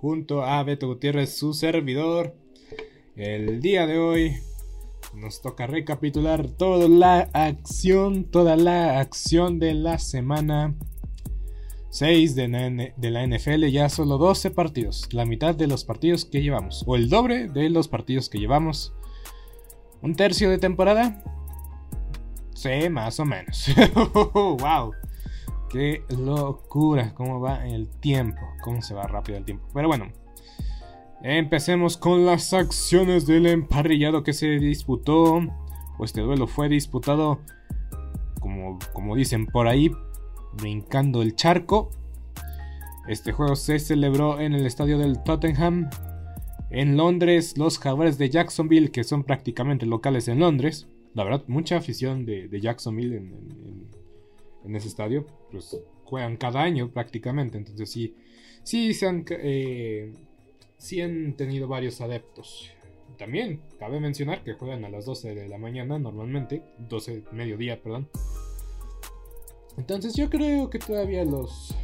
[0.00, 2.34] junto a Beto Gutiérrez, su servidor.
[3.16, 4.36] El día de hoy
[5.14, 10.76] nos toca recapitular toda la acción, toda la acción de la semana
[11.90, 12.48] 6 de
[13.10, 17.08] la, NFL, ya solo 12 partidos, la mitad de los partidos que llevamos, o el
[17.08, 18.94] doble de los partidos que llevamos.
[20.00, 21.24] ¿Un tercio de temporada?
[22.54, 23.66] Sí, más o menos.
[24.34, 24.92] ¡Wow!
[25.70, 29.66] Qué locura, cómo va el tiempo, cómo se va rápido el tiempo.
[29.74, 30.12] Pero bueno,
[31.22, 35.40] empecemos con las acciones del emparrillado que se disputó,
[35.98, 37.40] o este duelo fue disputado,
[38.40, 39.90] como, como dicen por ahí,
[40.54, 41.90] brincando el charco.
[43.06, 45.90] Este juego se celebró en el estadio del Tottenham.
[46.70, 50.88] En Londres, los jaguares de Jacksonville, que son prácticamente locales en Londres.
[51.14, 53.97] La verdad, mucha afición de, Jacksonville en en
[54.76, 57.58] ese estadio, pues juegan cada año prácticamente.
[57.58, 58.16] Entonces sí,
[58.62, 60.12] sí se han, eh,
[60.78, 62.70] sí han tenido varios adeptos.
[63.16, 68.08] También cabe mencionar que juegan a las 12 de la mañana normalmente, 12 mediodía, perdón.
[69.76, 71.74] Entonces yo creo que todavía los...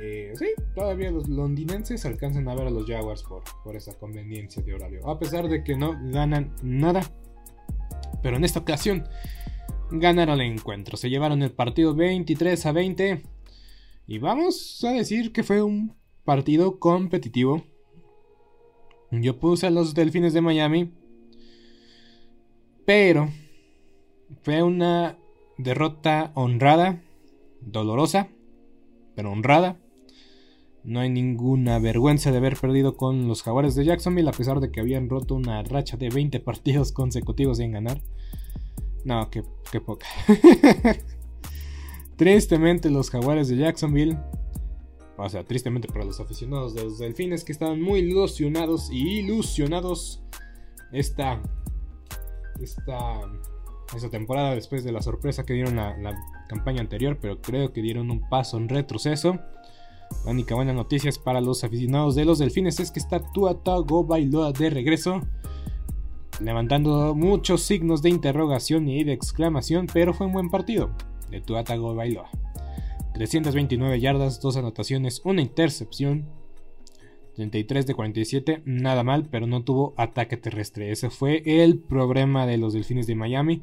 [0.00, 4.62] Eh, sí, todavía los londinenses alcanzan a ver a los Jaguars por, por esa conveniencia
[4.62, 5.06] de horario.
[5.08, 7.00] A pesar de que no ganan nada.
[8.22, 9.04] Pero en esta ocasión
[9.90, 10.96] ganaron el encuentro.
[10.96, 13.22] Se llevaron el partido 23 a 20.
[14.06, 17.64] Y vamos a decir que fue un partido competitivo.
[19.10, 20.92] Yo puse a los Delfines de Miami.
[22.84, 23.28] Pero
[24.42, 25.18] fue una
[25.58, 27.02] derrota honrada,
[27.60, 28.28] dolorosa,
[29.14, 29.78] pero honrada.
[30.82, 34.70] No hay ninguna vergüenza de haber perdido con los Jaguares de Jacksonville a pesar de
[34.70, 38.00] que habían roto una racha de 20 partidos consecutivos sin ganar.
[39.04, 39.42] No, qué,
[39.80, 40.06] poca.
[42.16, 44.18] tristemente los jaguares de Jacksonville.
[45.16, 50.22] O sea, tristemente para los aficionados de los delfines que estaban muy ilusionados y ilusionados
[50.92, 51.42] esta,
[52.58, 53.20] esta,
[53.94, 56.18] esta temporada después de la sorpresa que dieron la, la
[56.48, 59.38] campaña anterior, pero creo que dieron un paso en retroceso.
[60.24, 63.60] La única buena noticia para los aficionados de los delfines es que está Tua
[64.06, 65.20] Bailoa de regreso
[66.40, 70.90] levantando muchos signos de interrogación y de exclamación, pero fue un buen partido
[71.30, 72.30] de Tuatago Bailoa.
[73.14, 76.26] 329 yardas, 2 anotaciones, una intercepción.
[77.36, 80.90] 33 de 47, nada mal, pero no tuvo ataque terrestre.
[80.90, 83.62] Ese fue el problema de los Delfines de Miami.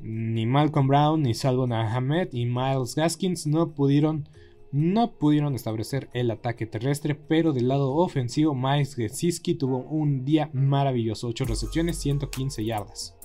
[0.00, 4.28] Ni Malcolm Brown, ni Salvon Ahmed y Miles Gaskins no pudieron
[4.72, 10.50] no pudieron establecer el ataque terrestre, pero del lado ofensivo, Miles Gesicki tuvo un día
[10.52, 13.16] maravilloso: 8 recepciones, 115 yardas.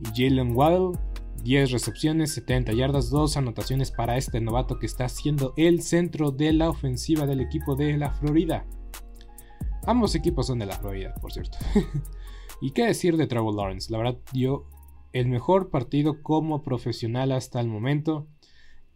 [0.00, 0.98] Y Jalen Waddle,
[1.42, 6.52] 10 recepciones, 70 yardas, 2 anotaciones para este novato que está siendo el centro de
[6.52, 8.64] la ofensiva del equipo de la Florida.
[9.84, 11.58] Ambos equipos son de la Florida, por cierto.
[12.60, 14.66] y qué decir de Trevor Lawrence, la verdad dio
[15.12, 18.28] el mejor partido como profesional hasta el momento.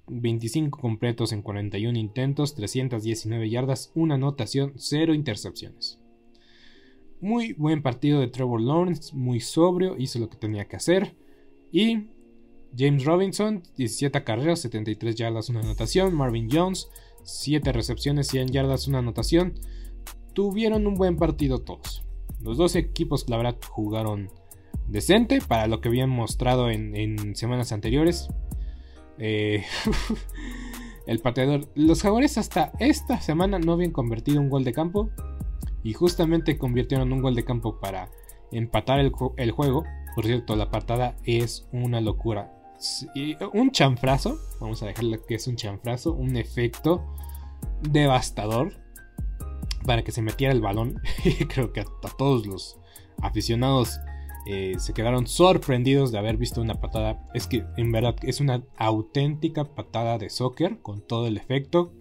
[0.08, 5.98] 25 completos en 41 intentos, 319 yardas, una anotación, 0 intercepciones.
[7.20, 11.16] Muy buen partido de Trevor Lawrence, muy sobrio, hizo lo que tenía que hacer.
[11.72, 12.08] Y
[12.76, 16.14] James Robinson, 17 carreras, 73 yardas, una anotación.
[16.14, 16.88] Marvin Jones,
[17.22, 19.54] 7 recepciones, 100 yardas, una anotación.
[20.34, 22.04] Tuvieron un buen partido todos.
[22.40, 24.30] Los dos equipos, la verdad, jugaron
[24.88, 28.28] decente para lo que habían mostrado en, semanas anteriores.
[29.18, 29.64] Eh,
[31.06, 31.68] el pateador.
[31.74, 35.10] Los jaguares hasta esta semana no habían convertido un gol de campo.
[35.82, 38.10] Y justamente convirtieron un gol de campo para
[38.50, 39.84] empatar el, juego.
[40.14, 42.52] Por cierto, la patada es una locura.
[43.52, 44.38] Un chanfrazo.
[44.60, 46.12] Vamos a dejarlo que es un chanfrazo.
[46.12, 47.04] Un efecto
[47.82, 48.72] devastador.
[49.86, 51.00] Para que se metiera el balón.
[51.48, 51.86] Creo que a
[52.18, 52.80] todos los
[53.22, 54.00] aficionados
[54.46, 57.28] eh, se quedaron sorprendidos de haber visto una patada.
[57.34, 61.93] Es que en verdad es una auténtica patada de soccer con todo el efecto.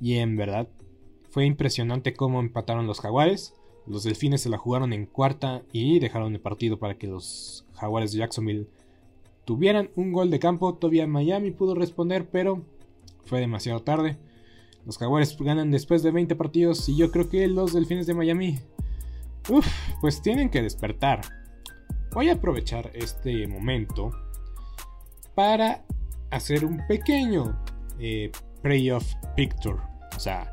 [0.00, 0.68] Y en verdad
[1.30, 3.54] fue impresionante cómo empataron los jaguares.
[3.86, 8.12] Los delfines se la jugaron en cuarta y dejaron el partido para que los jaguares
[8.12, 8.68] de Jacksonville
[9.44, 10.74] tuvieran un gol de campo.
[10.74, 12.64] Todavía Miami pudo responder, pero
[13.24, 14.18] fue demasiado tarde.
[14.84, 18.58] Los jaguares ganan después de 20 partidos y yo creo que los delfines de Miami,
[19.48, 19.66] uff,
[20.00, 21.41] pues tienen que despertar.
[22.14, 24.10] Voy a aprovechar este momento
[25.34, 25.86] para
[26.30, 27.58] hacer un pequeño
[27.98, 28.30] eh,
[28.60, 29.78] playoff picture.
[30.14, 30.52] O sea,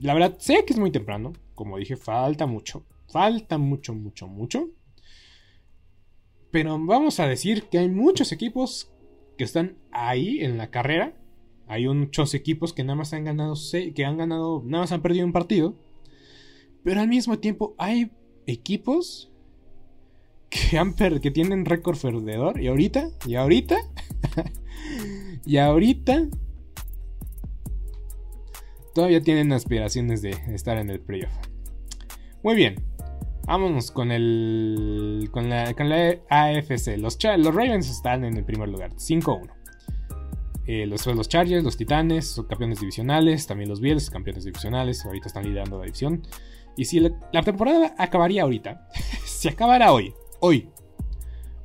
[0.00, 1.32] la verdad sé que es muy temprano.
[1.54, 2.84] Como dije, falta mucho.
[3.08, 4.68] Falta mucho, mucho, mucho.
[6.50, 8.92] Pero vamos a decir que hay muchos equipos
[9.38, 11.14] que están ahí en la carrera.
[11.68, 13.54] Hay muchos equipos que nada más han ganado,
[13.94, 15.74] que han ganado, nada más han perdido un partido.
[16.84, 18.10] Pero al mismo tiempo hay
[18.48, 19.30] equipos
[20.48, 22.60] que, tienen récord perdedor.
[22.60, 23.76] Y ahorita, y ahorita,
[25.44, 26.26] y ahorita
[28.94, 31.32] todavía tienen aspiraciones de estar en el playoff.
[32.42, 32.82] Muy bien,
[33.46, 36.96] vámonos con el con la, con la AFC.
[36.96, 39.52] Los, los Ravens están en el primer lugar, 5-1.
[40.66, 43.46] Eh, los, los Chargers, los Titanes, son campeones divisionales.
[43.46, 45.04] También los Bills, campeones divisionales.
[45.06, 46.22] Ahorita están liderando la división.
[46.78, 48.88] Y si la, temporada acabaría ahorita,
[49.26, 50.68] si acabara hoy, hoy,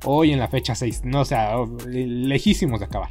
[0.04, 1.54] hoy en la fecha 6, no, o sea,
[1.86, 3.10] lejísimos de acabar.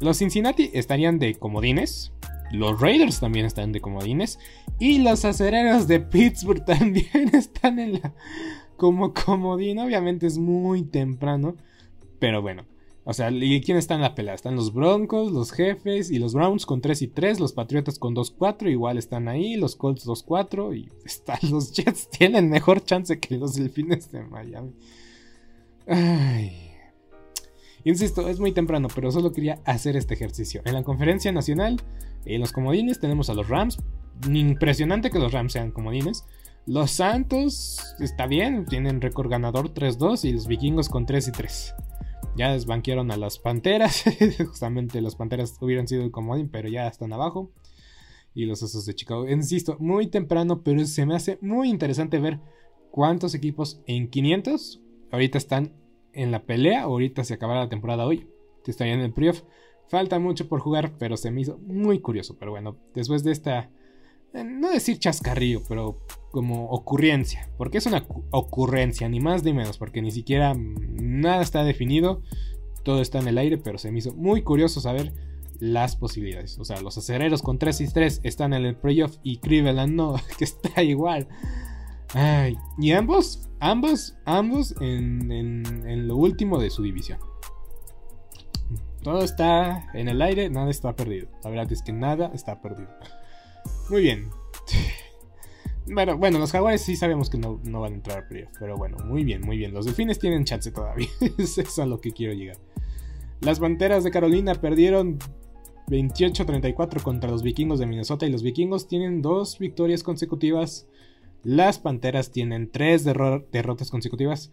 [0.00, 2.14] Los Cincinnati estarían de comodines,
[2.52, 4.38] los Raiders también están de comodines
[4.78, 8.14] y los acereros de Pittsburgh también están en la
[8.78, 9.78] como comodín.
[9.78, 11.54] Obviamente es muy temprano,
[12.18, 12.64] pero bueno,
[13.06, 14.32] o sea, ¿y quién está en la pelea?
[14.32, 18.14] Están los Broncos, los Jefes y los Browns con 3 y 3, los Patriotas con
[18.14, 23.36] 2-4, igual están ahí, los Colts 2-4 y están los Jets tienen mejor chance que
[23.36, 24.72] los Delfines de Miami.
[25.86, 26.70] Ay.
[27.84, 30.62] Insisto, es muy temprano, pero solo quería hacer este ejercicio.
[30.64, 31.82] En la conferencia nacional,
[32.24, 33.78] en los comodines tenemos a los Rams.
[34.26, 36.24] Impresionante que los Rams sean comodines.
[36.64, 41.74] Los Santos está bien, tienen récord ganador 3-2 y los Vikingos con 3 y 3.
[42.36, 44.04] Ya desbanquearon a las Panteras.
[44.38, 47.52] Justamente las Panteras hubieran sido el comodín, pero ya están abajo.
[48.34, 49.28] Y los Osos de Chicago.
[49.28, 52.40] Insisto, muy temprano, pero se me hace muy interesante ver
[52.90, 54.80] cuántos equipos en 500
[55.12, 55.72] ahorita están
[56.12, 56.82] en la pelea.
[56.82, 58.28] Ahorita se acabará la temporada hoy.
[58.66, 59.42] Estarían en el playoff.
[59.88, 62.36] Falta mucho por jugar, pero se me hizo muy curioso.
[62.38, 63.70] Pero bueno, después de esta
[64.42, 66.00] no decir chascarrillo, pero
[66.34, 71.62] como ocurrencia, porque es una ocurrencia, ni más ni menos, porque ni siquiera nada está
[71.62, 72.22] definido,
[72.82, 75.12] todo está en el aire, pero se me hizo muy curioso saber
[75.60, 76.58] las posibilidades.
[76.58, 80.16] O sea, los acereros con 3 y 3 están en el playoff y Cleveland no,
[80.38, 81.28] que está igual.
[82.14, 87.20] Ay, y ambos, ambos, ambos en, en lo último de su división.
[89.04, 91.28] Todo está en el aire, nada está perdido.
[91.44, 92.90] La verdad es que nada está perdido.
[93.88, 94.30] Muy bien.
[95.86, 98.52] Bueno, bueno, los jaguares sí sabemos que no, van a entrar a playoff.
[98.58, 99.74] Pero bueno, muy bien, muy bien.
[99.74, 101.08] Los delfines tienen chance todavía.
[101.38, 102.56] es a lo que quiero llegar.
[103.40, 105.18] Las panteras de Carolina perdieron
[105.88, 108.26] 28-34 contra los vikingos de Minnesota.
[108.26, 110.88] Y los vikingos tienen dos victorias consecutivas.
[111.42, 114.50] Las panteras tienen tres derrotas consecutivas.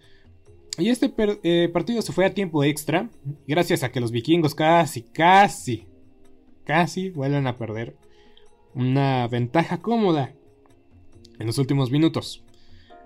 [0.77, 3.09] Y este eh, partido se fue a tiempo extra.
[3.47, 5.85] Gracias a que los vikingos casi, casi,
[6.65, 7.95] casi vuelven a perder
[8.73, 10.33] una ventaja cómoda
[11.41, 12.43] en los últimos minutos.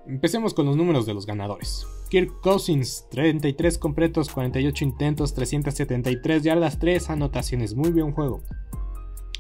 [0.06, 1.88] Empecemos con los números de los ganadores.
[2.10, 7.74] Kirk Cousins, 33 completos, 48 intentos, 373 yardas, 3 anotaciones.
[7.74, 8.44] Muy buen juego.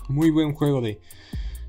[0.09, 0.99] Muy buen juego de,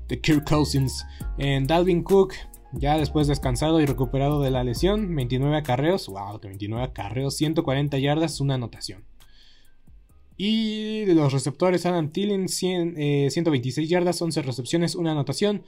[0.07, 1.05] de Kirk Cousins.
[1.37, 2.33] En Dalvin Cook,
[2.71, 6.07] ya después descansado y recuperado de la lesión, 29 acarreos.
[6.07, 9.05] Wow, 29 acarreos, 140 yardas, una anotación.
[10.37, 15.63] Y de los receptores, Adam Thielen, 126 eh, yardas, 11 recepciones, una anotación.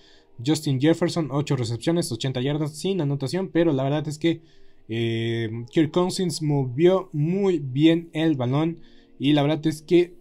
[0.46, 3.50] Justin Jefferson, 8 recepciones, 80 yardas, sin anotación.
[3.50, 4.41] Pero la verdad es que
[4.88, 8.79] eh, Kirk Cousins movió muy bien el balón.
[9.17, 10.15] Y la verdad es que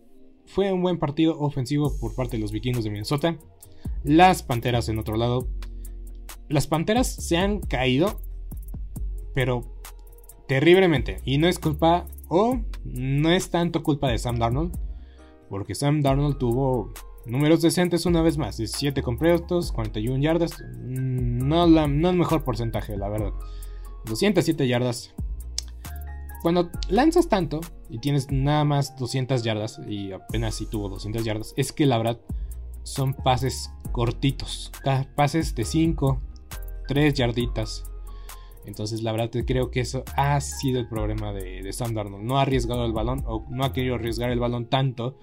[0.47, 3.39] fue un buen partido ofensivo por parte de los vikingos de Minnesota.
[4.05, 5.49] Las Panteras en otro lado.
[6.49, 8.21] Las Panteras se han caído,
[9.35, 9.65] pero
[10.49, 11.19] terriblemente.
[11.25, 14.77] Y no es culpa, o no es tanto culpa de Sam Darnold,
[15.51, 16.93] porque Sam Darnold tuvo
[17.29, 20.53] números decentes una vez más: 17 completos, 41 yardas.
[20.61, 23.33] Mm, no, la, no el mejor porcentaje, la verdad.
[24.07, 25.15] 207 yardas.
[26.43, 31.55] Cuando lanzas tanto y tienes nada más 200 yardas, y apenas si tuvo 200 yardas,
[31.57, 32.21] es que la verdad
[32.85, 34.71] son pases cortitos,
[35.15, 36.21] pases de 5,
[36.87, 37.85] 3 yarditas.
[38.65, 41.95] Entonces la verdad creo que eso ha sido el problema de, de, Sam.
[42.23, 45.19] No ha arriesgado el balón o no ha querido arriesgar el balón tanto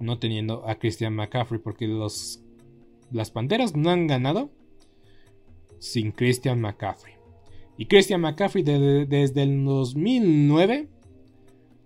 [0.00, 2.42] no teniendo a Christian McCaffrey porque los,
[3.10, 4.50] las Panteras no han ganado
[5.78, 7.14] sin Christian McCaffrey.
[7.76, 10.88] Y Christian McCaffrey desde el 2009,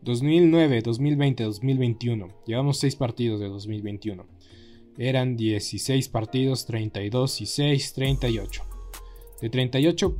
[0.02, 2.28] 2009, 2020, 2021.
[2.46, 4.26] Llevamos 6 partidos de 2021.
[4.98, 8.62] Eran 16 partidos, 32 y 6, 38.
[9.40, 10.16] De 38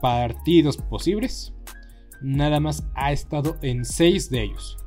[0.00, 1.54] partidos posibles,
[2.22, 4.78] nada más ha estado en 6 de ellos.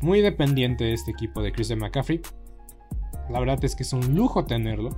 [0.00, 2.20] Muy dependiente de este equipo de Christian McCaffrey.
[3.30, 4.90] La verdad es que es un lujo tenerlo.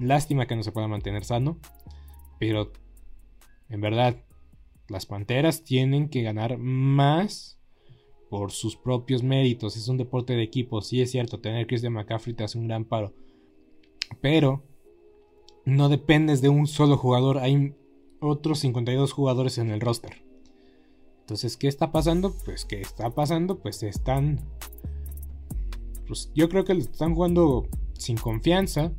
[0.00, 1.58] Lástima que no se pueda mantener sano.
[2.38, 2.72] Pero
[3.68, 4.16] en verdad,
[4.88, 7.58] las Panteras tienen que ganar más
[8.30, 9.76] por sus propios méritos.
[9.76, 10.80] Es un deporte de equipo.
[10.82, 13.14] Sí es cierto, tener Christian McCaffrey te hace un gran paro.
[14.20, 14.64] Pero
[15.64, 17.38] no dependes de un solo jugador.
[17.38, 17.74] Hay
[18.20, 20.27] otros 52 jugadores en el roster.
[21.28, 22.34] Entonces, ¿qué está pasando?
[22.46, 23.58] Pues, ¿qué está pasando?
[23.58, 24.40] Pues están...
[26.06, 28.92] Pues yo creo que están jugando sin confianza.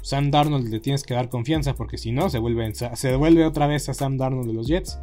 [0.00, 3.66] Sam Darnold le tienes que dar confianza porque si no se vuelve, se devuelve otra
[3.66, 4.98] vez a Sam Darnold de los Jets.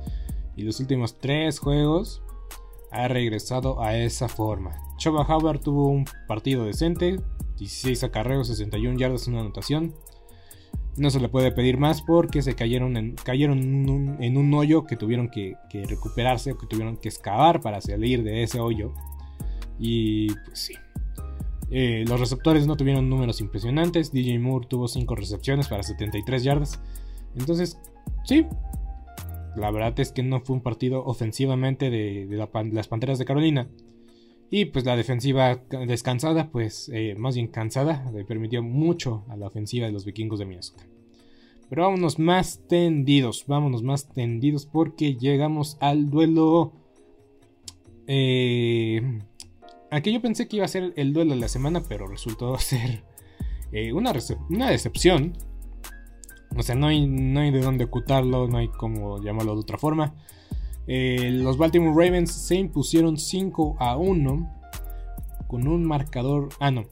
[0.55, 2.23] Y los últimos tres juegos
[2.89, 4.71] ha regresado a esa forma.
[4.97, 7.19] Choba Howard tuvo un partido decente,
[7.59, 9.93] 16 acarreos, 61 yardas, una anotación.
[10.95, 13.59] No se le puede pedir más porque se cayeron en, cayeron
[14.19, 15.55] en, un, hoyo que tuvieron que,
[15.87, 18.93] recuperarse o que tuvieron que excavar para salir de ese hoyo.
[19.79, 20.73] Y pues sí,
[21.71, 24.11] eh, los receptores no tuvieron números impresionantes.
[24.11, 26.79] DJ Moore tuvo 5 recepciones para 73 yardas.
[27.35, 27.79] Entonces,
[28.23, 28.45] sí.
[29.55, 32.27] La verdad es que no fue un partido ofensivamente de,
[32.71, 33.67] las Panteras de Carolina.
[34.55, 35.55] Y pues la defensiva
[35.87, 40.37] descansada, pues eh, más bien cansada, le permitió mucho a la ofensiva de los vikingos
[40.37, 40.83] de Minnesota.
[41.71, 46.71] Pero vámonos más tendidos, vámonos más tendidos porque llegamos al duelo
[48.05, 49.01] eh,
[49.89, 53.03] Aquí yo pensé que iba a ser el duelo de la semana, pero resultó ser
[53.71, 54.13] eh, una,
[54.51, 55.33] una, decepción.
[56.55, 59.79] O sea, no hay, no hay de dónde ocultarlo, no hay como llamarlo de otra
[59.79, 60.13] forma.
[60.87, 64.63] Eh, los Baltimore Ravens se impusieron 5 a 1
[65.47, 66.49] con un marcador.
[66.59, 66.85] Ah, no.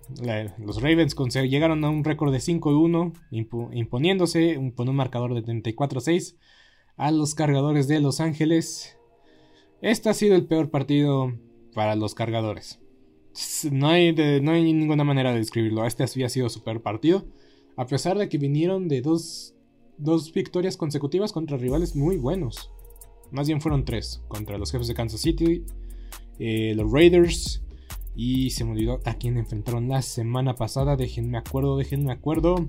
[0.59, 1.15] los Ravens
[1.49, 6.01] llegaron a un récord de 5 a 1, imponiéndose con un marcador de 34 a
[6.01, 6.37] 6
[6.97, 8.97] a los cargadores de Los Ángeles.
[9.81, 11.33] Este ha sido el peor partido
[11.73, 12.79] para los cargadores.
[13.71, 15.85] No hay, ninguna manera de describirlo.
[15.85, 17.25] Este había sido super partido.
[17.77, 19.55] A pesar de que vinieron de dos
[20.35, 22.69] victorias consecutivas contra rivales muy buenos.
[23.31, 24.21] Más bien fueron tres.
[24.27, 25.65] Contra los jefes de Kansas City,
[26.39, 27.63] eh, los Raiders.
[28.15, 30.95] Y se me olvidó a quién enfrentaron la semana pasada.
[30.95, 32.67] Déjenme acuerdo, déjenme acuerdo.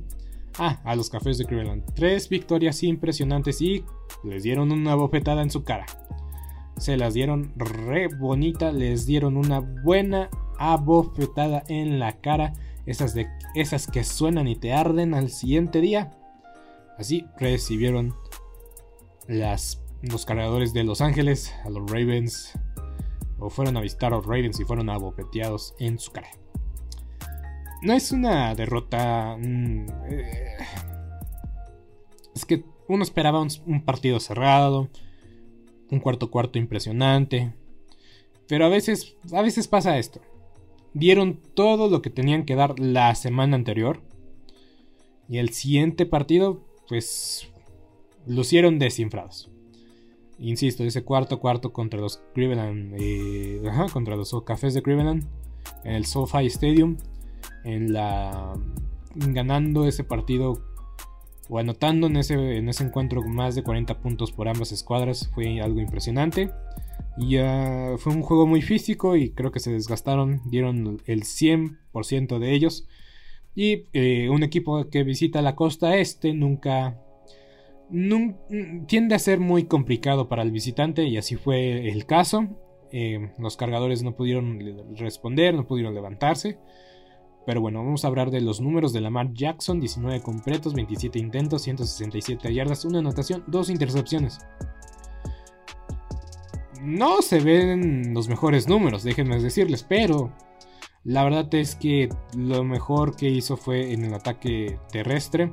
[0.58, 1.84] Ah, a los cafés de Cleveland.
[1.94, 3.84] Tres victorias impresionantes y
[4.22, 5.86] les dieron una bofetada en su cara.
[6.76, 12.52] Se las dieron re bonita, les dieron una buena abofetada en la cara,
[12.86, 16.12] esas, de, esas que suenan y te arden al siguiente día.
[16.98, 18.14] Así recibieron
[19.26, 22.52] las, los cargadores de Los Ángeles a los Ravens,
[23.38, 26.28] o fueron a visitar a los Ravens y fueron abofeteados en su cara.
[27.82, 29.36] No es una derrota...
[29.38, 30.56] Mm, eh,
[32.34, 34.88] es que uno esperaba un partido cerrado,
[35.90, 37.52] un cuarto cuarto impresionante.
[38.48, 40.20] Pero a veces, a veces pasa esto
[40.94, 44.00] dieron todo lo que tenían que dar la semana anterior.
[45.28, 47.48] Y el siguiente partido, pues,
[48.26, 49.50] lucieron desinfrados.
[50.42, 55.24] Insisto, ese cuarto cuarto contra los Cleveland, eh, contra los Cafés de Cleveland,
[55.84, 56.96] en el SoFi Stadium,
[57.64, 58.54] en la
[59.14, 60.64] ganando ese partido
[61.48, 65.60] o anotando en ese, en ese encuentro más de 40 puntos por ambas escuadras fue
[65.60, 66.50] algo impresionante.
[67.18, 67.36] Y
[67.98, 72.88] fue un juego muy físico y creo que se desgastaron, dieron el 100% de ellos.
[73.54, 76.98] Y eh, un equipo que visita la costa este nunca,
[78.86, 82.48] tiende a ser muy complicado para el visitante y así fue el caso.
[82.90, 84.58] eh, los cargadores no pudieron
[84.96, 86.58] responder, no pudieron levantarse.
[87.44, 91.62] Pero bueno, vamos a hablar de los números de Lamar Jackson: 19 completos, 27 intentos,
[91.62, 94.38] 167 yardas, una anotación, dos intercepciones.
[96.80, 100.32] No se ven los mejores números, déjenme decirles, pero
[101.04, 105.50] la verdad es que lo mejor que hizo fue en el ataque terrestre.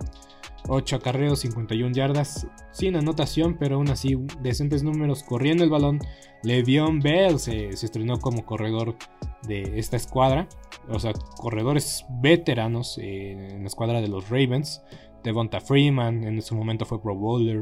[0.68, 6.00] 8 acarreos, 51 yardas, sin anotación, pero aún así decentes números corriendo el balón.
[6.44, 8.96] Le'Veon Bell se, estrenó como corredor
[9.44, 10.48] de esta escuadra,
[10.90, 14.82] o sea, corredores veteranos en la escuadra de los Ravens.
[15.24, 17.62] Devonta Freeman, en su momento fue Pro Bowler,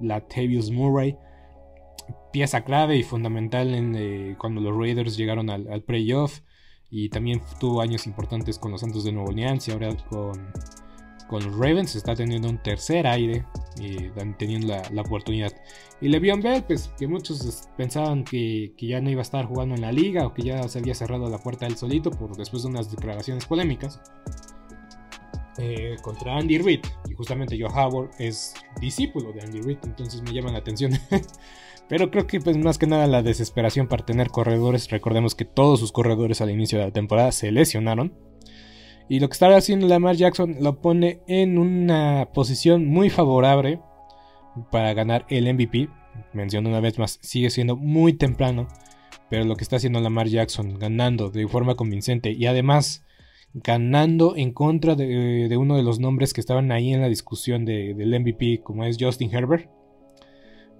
[0.00, 1.16] Latavius Murray,
[2.32, 6.40] pieza clave y fundamental en, eh, cuando los Raiders llegaron al, al playoff
[6.90, 10.52] y también tuvo años importantes con los Santos de Nueva Orleans y ahora con
[11.32, 13.46] con los Ravens está teniendo un tercer aire
[13.80, 15.50] y teniendo la, oportunidad.
[16.00, 19.80] Y Le'Veon Bell, pues que muchos pensaban que, ya no iba a estar jugando en
[19.80, 22.68] la liga o que ya se había cerrado la puerta él solito por después de
[22.68, 23.98] unas declaraciones polémicas
[25.56, 26.80] eh, contra Andy Reid.
[27.08, 30.92] Y justamente Joe Howard es discípulo de Andy Reid, entonces me llama la atención.
[31.88, 34.90] Pero creo que pues más que nada la desesperación para tener corredores.
[34.90, 38.31] Recordemos que todos sus corredores al inicio de la temporada se lesionaron.
[39.08, 43.80] Y lo que está haciendo Lamar Jackson lo pone en una posición muy favorable
[44.70, 45.88] para ganar el MVP.
[46.32, 48.68] Menciono una vez más, sigue siendo muy temprano.
[49.28, 53.04] Pero lo que está haciendo Lamar Jackson, ganando de forma convincente y además
[53.54, 58.20] ganando en contra de, uno de los nombres que estaban ahí en la discusión del
[58.20, 59.70] MVP, como es Justin Herbert,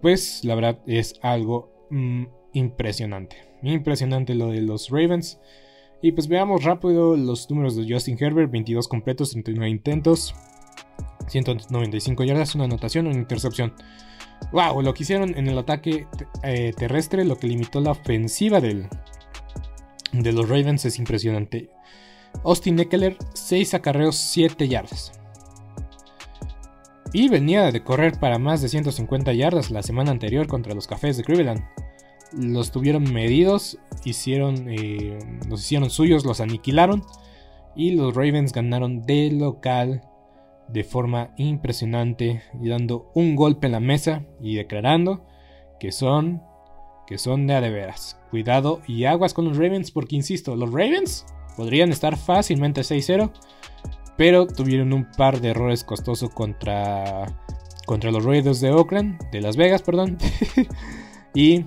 [0.00, 2.25] pues la verdad es algo mm,
[2.55, 3.37] impresionante.
[3.62, 5.38] Impresionante lo de los Ravens.
[6.02, 10.35] Y pues veamos rápido los números de Justin Herbert, 22 completos, 39 intentos,
[11.28, 13.73] 195 yardas, una anotación, una intercepción.
[14.50, 16.09] Wow, lo que hicieron en el ataque
[16.42, 18.88] eh, terrestre, lo que limitó la ofensiva del,
[20.12, 21.71] de los Ravens es impresionante.
[22.44, 25.12] Austin Eckler, 6 acarreos, 7 yardas.
[27.12, 31.17] Y venía de correr para más de 150 yardas la semana anterior contra los Cafés
[31.17, 31.62] de Cleveland
[32.32, 35.18] los tuvieron medidos, hicieron, eh,
[35.49, 37.04] los hicieron suyos, los aniquilaron
[37.75, 40.02] y los Ravens ganaron de local
[40.68, 45.25] de forma impresionante y dando un golpe en la mesa y declarando
[45.78, 46.42] que son
[47.06, 48.18] que son de a de veras.
[48.30, 53.30] Cuidado y aguas con los Ravens porque insisto, los Ravens podrían estar fácilmente 6-0,
[54.16, 57.26] pero tuvieron un par de errores costosos contra
[57.86, 60.16] contra los Raiders de Oakland, de Las Vegas, perdón.
[61.34, 61.64] y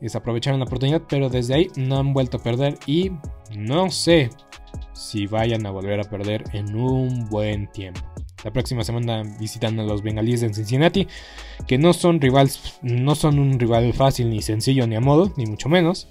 [0.00, 3.10] desaprovecharon la oportunidad, pero desde ahí no han vuelto a perder y
[3.56, 4.30] no sé
[4.92, 8.00] si vayan a volver a perder en un buen tiempo.
[8.44, 11.06] La próxima semana visitan a los bengalíes de Cincinnati,
[11.66, 15.44] que no son rivales, no son un rival fácil ni sencillo ni a modo, ni
[15.44, 16.08] mucho menos,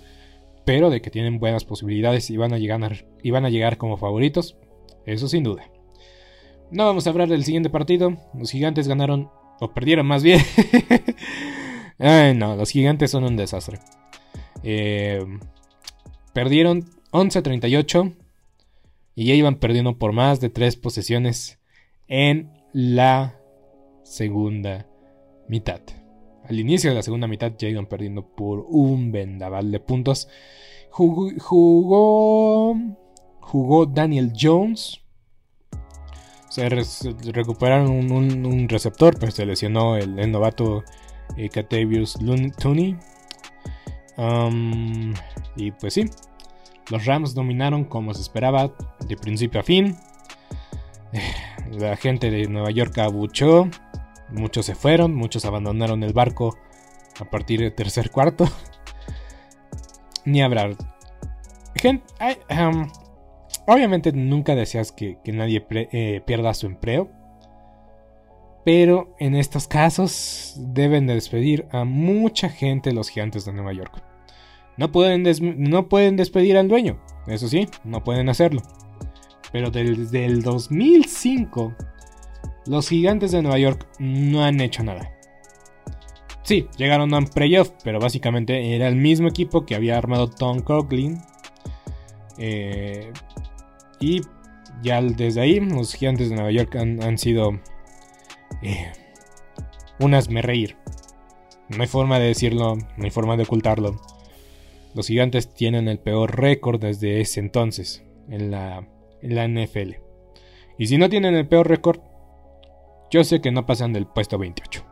[0.65, 3.97] pero de que tienen buenas posibilidades y van a llegar, y van a llegar como
[3.97, 4.57] favoritos,
[5.05, 5.71] eso sin duda.
[6.71, 8.15] No vamos a hablar del siguiente partido.
[8.35, 10.39] Los gigantes ganaron, o perdieron más bien,
[11.99, 13.79] Ay, no, los gigantes son un desastre.
[14.63, 15.25] Eh,
[16.33, 18.15] perdieron 11-38
[19.15, 21.59] y ya iban perdiendo por más de 3 posesiones
[22.07, 23.37] en la
[24.03, 24.87] segunda
[25.49, 25.81] mitad.
[26.47, 30.29] Al inicio de la segunda mitad ya iban perdiendo por un vendaval de puntos.
[30.89, 31.29] Jugó,
[33.41, 35.01] jugó, Daniel Jones.
[36.49, 40.83] Se recuperaron un, receptor, pero se lesionó el novato
[41.37, 42.17] eh, Catavius
[42.57, 42.97] Tooney.
[44.17, 45.13] Um,
[45.55, 46.05] y pues sí,
[46.89, 48.71] los Rams dominaron como se esperaba
[49.07, 49.95] de principio a fin.
[51.71, 53.69] La gente de Nueva York abuchó.
[54.31, 56.57] Muchos se fueron, muchos abandonaron el barco
[57.19, 58.45] a partir del tercer cuarto.
[60.25, 60.75] Ni hablar.
[61.75, 62.03] Gente,
[62.49, 62.89] um,
[63.67, 67.09] obviamente nunca deseas que, nadie eh, pierda su empleo.
[68.65, 74.03] Pero en estos casos deben de despedir a mucha gente los gigantes de Nueva York.
[74.77, 75.23] No pueden,
[75.57, 78.61] no pueden despedir al dueño, eso sí, no pueden hacerlo.
[79.51, 81.73] Pero desde el 2005,
[82.65, 85.11] los gigantes de Nueva York no han hecho nada.
[86.43, 90.59] Sí, llegaron a un playoff, pero básicamente era el mismo equipo que había armado Tom
[90.59, 91.21] Coughlin.
[92.37, 93.11] Eh,
[93.99, 94.21] y
[94.81, 97.59] ya desde ahí, los gigantes de Nueva York han sido
[98.61, 98.91] eh,
[100.29, 100.77] me reír.
[101.69, 104.01] No hay forma de decirlo, no hay forma de ocultarlo.
[104.95, 108.87] Los gigantes tienen el peor récord desde ese entonces en la,
[109.21, 109.95] en la NFL.
[110.77, 111.99] Y si no tienen el peor récord,
[113.11, 114.85] yo sé que no pasan del puesto 28.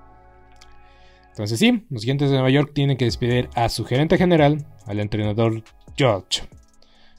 [1.29, 4.99] Entonces sí, los gigantes de Nueva York tienen que despedir a su gerente general, al
[4.99, 5.63] entrenador
[5.95, 6.41] George,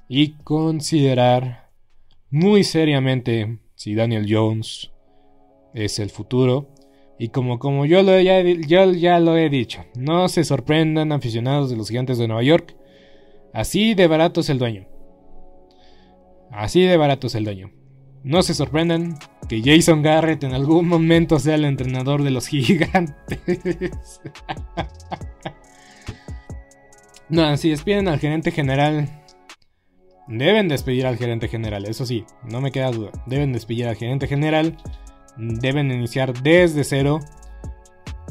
[0.09, 1.71] y considerar
[2.31, 4.91] muy seriamente si Daniel Jones
[5.75, 6.69] es el futuro.
[7.19, 11.69] Y como, como yo, lo, ya, yo ya lo he dicho, no se sorprendan aficionados
[11.69, 12.77] de los gigantes de Nueva York.
[13.53, 14.87] Así de barato es el dueño.
[16.51, 17.73] Así de barato es el dueño.
[18.23, 23.41] No se sorprendan que Jason Garrett en algún momento sea el entrenador de los gigantes.
[27.29, 29.09] no, si despiden al gerente general.
[30.29, 33.13] Deben despedir al gerente general, eso sí, no me queda duda.
[33.25, 34.77] Deben despedir al gerente general.
[35.39, 37.21] Deben iniciar desde cero.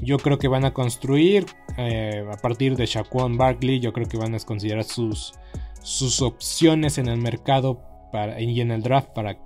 [0.02, 1.46] Yo creo que van a construir
[1.78, 3.80] eh, a partir de Shaquan Barkley.
[3.80, 5.34] Yo creo que van a considerar sus,
[5.82, 9.40] sus opciones en el mercado para, y en el draft para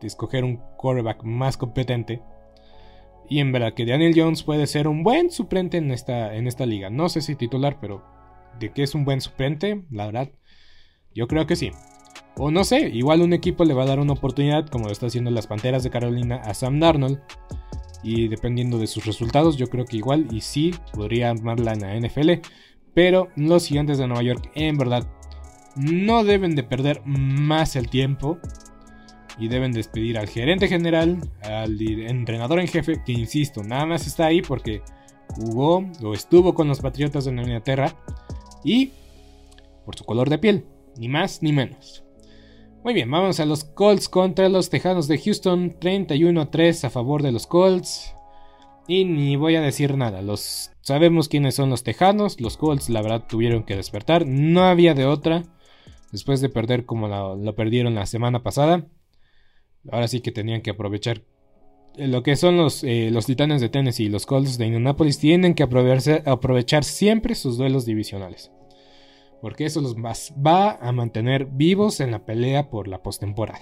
[0.00, 2.22] escoger un quarterback más competente.
[3.28, 6.64] Y en verdad que Daniel Jones puede ser un buen suplente en esta, en esta
[6.64, 6.88] liga.
[6.88, 8.02] No sé si titular, pero
[8.58, 10.30] de que es un buen suplente, la verdad,
[11.14, 11.70] yo creo que sí.
[12.38, 15.06] O no sé, igual un equipo le va a dar una oportunidad, como lo está
[15.06, 17.20] haciendo las Panteras de Carolina a Sam Darnold.
[18.04, 22.08] Y dependiendo de sus resultados, yo creo que igual y sí podría armarla en la
[22.08, 22.30] NFL.
[22.94, 25.08] Pero los gigantes de Nueva York, en verdad,
[25.74, 28.38] no deben de perder más el tiempo
[29.38, 34.26] y deben despedir al gerente general, al entrenador en jefe, que insisto, nada más está
[34.26, 34.82] ahí porque
[35.28, 37.94] jugó o estuvo con los Patriotas de Inglaterra
[38.64, 38.92] y
[39.84, 42.04] por su color de piel, ni más ni menos.
[42.88, 47.32] Muy bien, vamos a los Colts contra los Tejanos de Houston, 31-3 a favor de
[47.32, 48.14] los Colts.
[48.86, 53.02] Y ni voy a decir nada, los sabemos quiénes son los Tejanos, los Colts la
[53.02, 55.42] verdad tuvieron que despertar, no había de otra,
[56.12, 58.86] después de perder como lo perdieron la semana pasada.
[59.92, 61.20] Ahora sí que tenían que aprovechar
[61.98, 65.18] eh, lo que son los, eh, los Titanes de Tennessee y los Colts de Indianapolis
[65.18, 68.50] tienen que aprovechar siempre sus duelos divisionales.
[69.40, 73.60] Porque eso los va a mantener vivos en la pelea por la postemporada.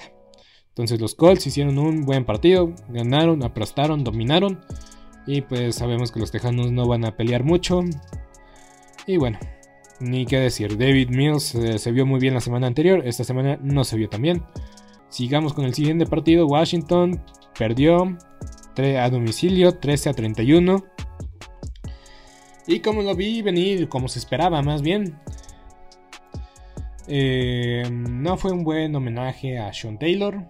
[0.69, 4.61] Entonces los Colts hicieron un buen partido, ganaron, aplastaron, dominaron.
[5.27, 7.83] Y pues sabemos que los Tejanos no van a pelear mucho.
[9.07, 9.39] Y bueno,
[10.01, 10.77] ni qué decir.
[10.77, 14.09] David Mills eh, se vio muy bien la semana anterior, esta semana no se vio
[14.09, 14.43] tan bien.
[15.09, 16.47] Sigamos con el siguiente partido.
[16.47, 17.23] Washington
[17.59, 18.17] perdió
[19.01, 20.85] a domicilio 13 a 31.
[22.67, 25.19] Y como lo vi venir, como se esperaba más bien.
[27.09, 30.45] Eh, no fue un buen homenaje a Sean Taylor.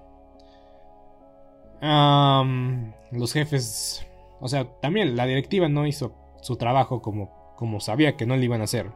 [3.12, 4.06] los jefes,
[4.40, 8.42] o sea, también la directiva no hizo su trabajo como, como sabía que no lo
[8.42, 8.90] iban a hacer.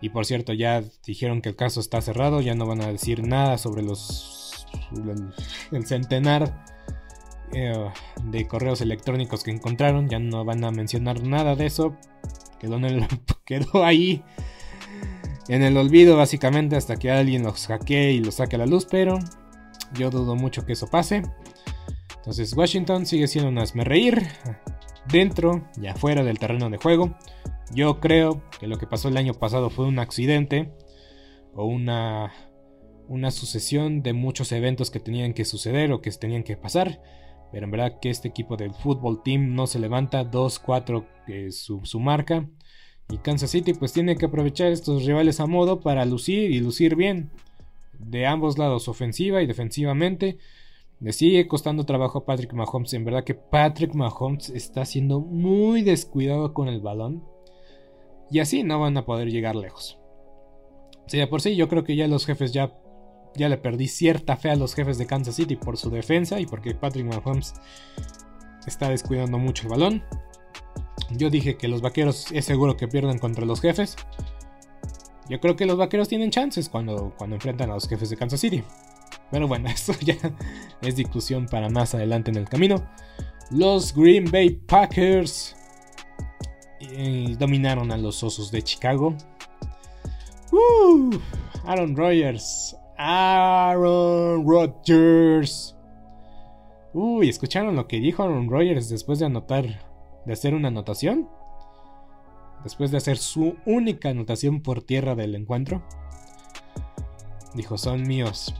[0.00, 3.26] Y por cierto, ya dijeron que el caso está cerrado, ya no van a decir
[3.26, 4.66] nada sobre los
[5.72, 6.64] el, centenar
[7.52, 7.90] eh,
[8.24, 10.08] de correos electrónicos que encontraron.
[10.08, 11.96] Ya no van a mencionar nada de eso.
[12.58, 12.78] Quedó,
[13.44, 14.22] quedó ahí
[15.48, 18.86] en el olvido básicamente hasta que alguien los hackee y los saque a la luz.
[18.90, 19.18] Pero
[19.94, 21.22] yo dudo mucho que eso pase.
[22.16, 24.26] Entonces Washington sigue siendo un reír
[25.10, 27.16] dentro y afuera del terreno de juego.
[27.72, 30.72] Yo creo que lo que pasó el año pasado fue un accidente
[31.54, 32.32] o una
[33.10, 37.02] una sucesión de muchos eventos que tenían que suceder o que tenían que pasar.
[37.50, 41.80] Pero en verdad que este equipo del fútbol team no se levanta 2-4 es su,
[41.84, 42.48] su, marca.
[43.10, 46.96] Y Kansas City pues tiene que aprovechar estos rivales a modo para lucir y lucir
[46.96, 47.30] bien.
[47.98, 50.38] De ambos lados, ofensiva y defensivamente.
[51.00, 52.92] Le sigue costando trabajo a Patrick Mahomes.
[52.94, 57.24] En verdad que Patrick Mahomes está siendo muy descuidado con el balón.
[58.30, 59.98] Y así no van a poder llegar lejos.
[61.06, 62.72] O sea, por sí yo creo que ya los jefes ya
[63.34, 66.46] ya le perdí cierta fe a los jefes de Kansas City por su defensa y
[66.46, 67.54] porque Patrick Mahomes
[68.66, 70.04] está descuidando mucho el balón.
[71.10, 73.96] Yo dije que los vaqueros es seguro que pierdan contra los jefes.
[75.28, 78.40] Yo creo que los vaqueros tienen chances cuando, cuando enfrentan a los jefes de Kansas
[78.40, 78.62] City.
[79.30, 80.16] Pero bueno, eso ya
[80.82, 82.76] es discusión para más adelante en el camino.
[83.50, 85.56] Los Green Bay Packers
[86.80, 89.16] eh, dominaron a los Osos de Chicago.
[91.64, 95.74] Aaron Rodgers Aaron Rodgers.
[96.92, 99.80] Uy, ¿escucharon lo que dijo Aaron Rodgers después de anotar,
[100.26, 101.28] de hacer una anotación?
[102.62, 105.82] Después de hacer su única anotación por tierra del encuentro.
[107.54, 108.54] Dijo, son míos.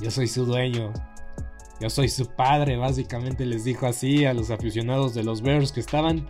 [0.00, 0.92] Yo soy su dueño.
[1.80, 5.80] Yo soy su padre, básicamente les dijo así a los aficionados de los Bears que
[5.80, 6.26] estaban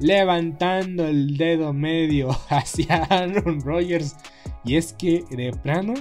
[0.00, 4.16] levantando el dedo medio hacia Aaron Rodgers.
[4.64, 5.94] Y es que de plano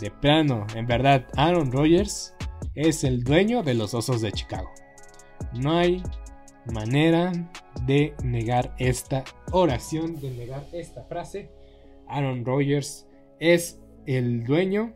[0.00, 2.34] de plano, en verdad, Aaron Rodgers
[2.74, 4.70] es el dueño de los Osos de Chicago.
[5.52, 6.02] No hay
[6.70, 7.32] manera
[7.86, 11.50] de negar esta oración, de negar esta frase.
[12.08, 13.06] Aaron Rodgers
[13.38, 14.94] es el dueño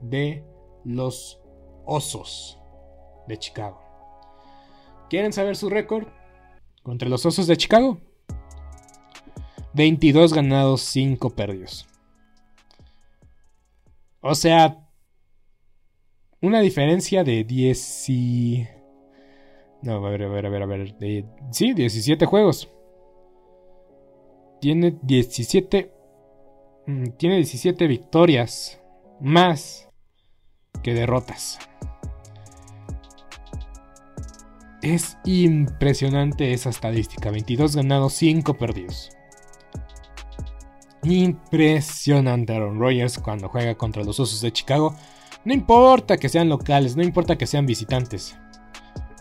[0.00, 0.44] de
[0.84, 1.40] los
[1.84, 2.58] Osos
[3.28, 3.80] de Chicago.
[5.08, 6.06] ¿Quieren saber su récord
[6.82, 8.00] contra los Osos de Chicago?
[9.74, 11.86] 22 ganados, 5 perdidos.
[14.20, 14.88] O sea,
[16.40, 18.68] una diferencia de 10 y...
[19.86, 20.94] No, a ver, a ver, a ver, a ver.
[21.52, 22.68] Sí, 17 juegos.
[24.60, 25.92] Tiene 17...
[26.88, 28.82] Mm, tiene 17 victorias.
[29.20, 29.88] Más
[30.82, 31.60] que derrotas.
[34.82, 37.30] Es impresionante esa estadística.
[37.30, 39.10] 22 ganados, 5 perdidos.
[41.04, 44.96] Impresionante Aaron Rodgers cuando juega contra los Osos de Chicago.
[45.44, 48.36] No importa que sean locales, no importa que sean visitantes.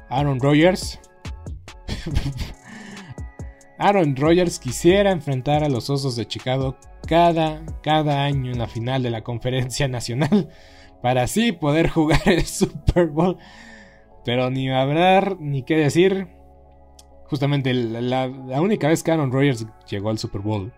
[0.09, 0.99] Aaron Rodgers.
[3.77, 9.03] Aaron Rodgers quisiera enfrentar a los Osos de Chicago cada, cada año en la final
[9.03, 10.49] de la conferencia nacional
[11.01, 13.37] para así poder jugar el Super Bowl.
[14.23, 16.27] Pero ni hablar ni qué decir.
[17.25, 20.71] Justamente la, la única vez que Aaron Rodgers llegó al Super Bowl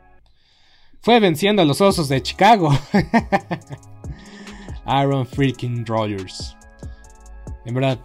[1.02, 2.70] fue venciendo a los Osos de Chicago.
[4.86, 6.58] Aaron freaking Rodgers.
[7.66, 8.00] En verdad.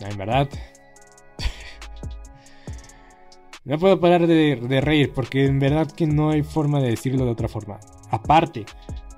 [0.00, 0.48] En verdad.
[3.64, 7.30] no puedo parar de, reír porque en verdad que no hay forma de decirlo de
[7.30, 7.80] otra forma.
[8.10, 8.66] Aparte,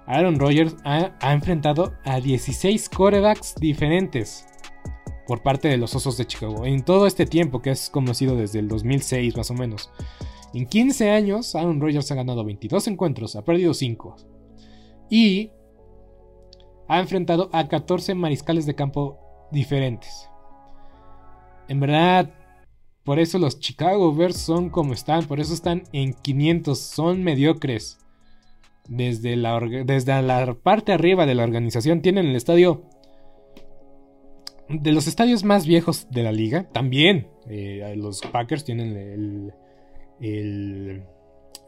[0.06, 4.46] Aaron Rodgers ha, ha enfrentado a 16 corebacks diferentes
[5.26, 8.60] por parte de los Osos de Chicago en todo este tiempo que es conocido desde
[8.60, 9.90] el 2006 más o menos.
[10.54, 14.16] En 15 años, Aaron Rodgers ha ganado 22 encuentros, ha perdido 5.
[15.10, 15.52] Y
[16.88, 19.18] ha enfrentado a 14 mariscales de campo
[19.52, 20.27] diferentes.
[21.68, 22.31] En verdad,
[23.04, 27.98] por eso los Chicago Bears son como están, por eso están en 500, son mediocres.
[28.88, 32.83] Desde la, desde la parte arriba de la organización tienen el estadio
[34.68, 36.68] de los estadios más viejos de la liga.
[36.72, 39.52] También eh, los Packers tienen el,
[40.20, 41.02] el,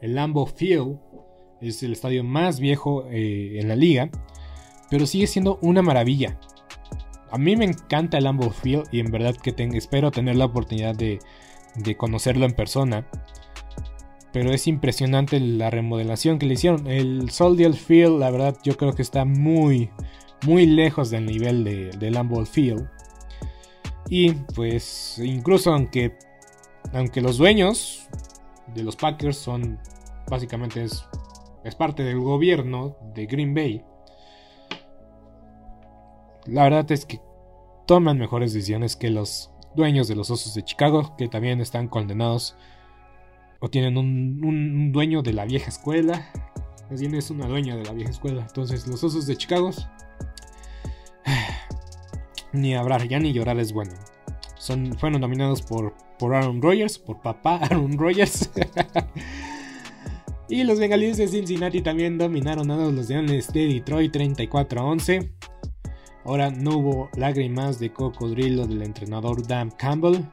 [0.01, 0.99] Lambeau Field
[1.61, 4.09] es el estadio más viejo eh, en la liga,
[4.89, 6.39] pero sigue siendo una maravilla.
[7.31, 10.95] A mí me encanta el Lambeau Field y en verdad que espero tener la oportunidad
[10.95, 11.19] de,
[11.97, 13.07] conocerlo en persona.
[14.33, 16.87] Pero es impresionante la remodelación que le hicieron.
[16.87, 19.89] El Soldier Field, la verdad, yo creo que está muy,
[20.45, 22.89] muy lejos del nivel de, de Field.
[24.09, 26.17] Y pues, incluso aunque,
[26.93, 28.07] aunque los dueños
[28.73, 29.79] de los Packers son
[30.29, 30.83] básicamente
[31.63, 33.83] es parte del gobierno de Green Bay.
[36.45, 37.21] La verdad es que
[37.85, 42.55] toman mejores decisiones que los dueños de los Osos de Chicago, que también están condenados
[43.59, 46.31] o tienen un, dueño de la vieja escuela.
[46.89, 48.41] Más bien es una dueña de la vieja escuela.
[48.41, 49.71] Entonces los Osos de Chicago...
[52.53, 53.93] Ni hablar ya ni llorar es bueno.
[54.57, 58.51] Son, fueron nominados por por Aaron Rodgers, por papá Aaron Rodgers.
[60.49, 65.31] y los bengalíes de Cincinnati también dominaron a los Leones de Detroit 34 a 11.
[66.25, 70.23] Ahora no hubo lágrimas de cocodrilo del entrenador Dan Campbell.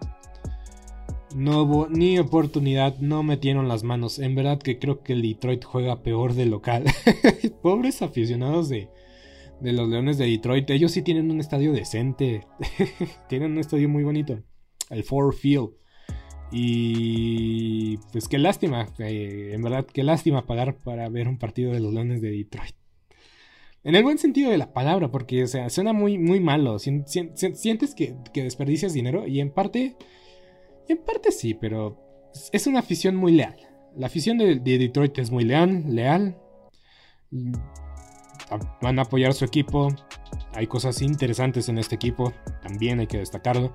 [1.34, 4.18] No hubo ni oportunidad, no metieron las manos.
[4.18, 6.84] En verdad que creo que el Detroit juega peor de local.
[7.62, 8.88] Pobres aficionados de,
[9.60, 10.68] de los Leones de Detroit.
[10.70, 12.46] Ellos sí tienen un estadio decente.
[13.28, 14.42] tienen un estadio muy bonito
[14.90, 15.70] el Ford Field.
[16.50, 21.80] Y pues qué lástima, eh, en verdad qué lástima pagar para ver un partido de
[21.80, 22.77] los Leones de Detroit.
[23.84, 26.78] En el buen sentido de la palabra, porque o sea, suena muy, muy malo.
[26.78, 29.96] sientes que, desperdicias dinero y en parte,
[30.88, 31.96] en parte sí, pero
[32.52, 33.56] es una afición muy leal.
[33.96, 36.36] La afición de, de Detroit es muy leal, leal.
[38.82, 39.88] Van a apoyar su equipo.
[40.54, 43.72] Hay cosas interesantes en este equipo, también hay que destacarlo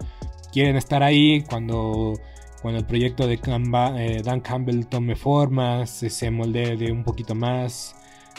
[0.53, 2.13] quieren estar ahí cuando,
[2.61, 7.95] cuando el proyecto de eh, Dan Campbell tome forma, se, moldee de un poquito más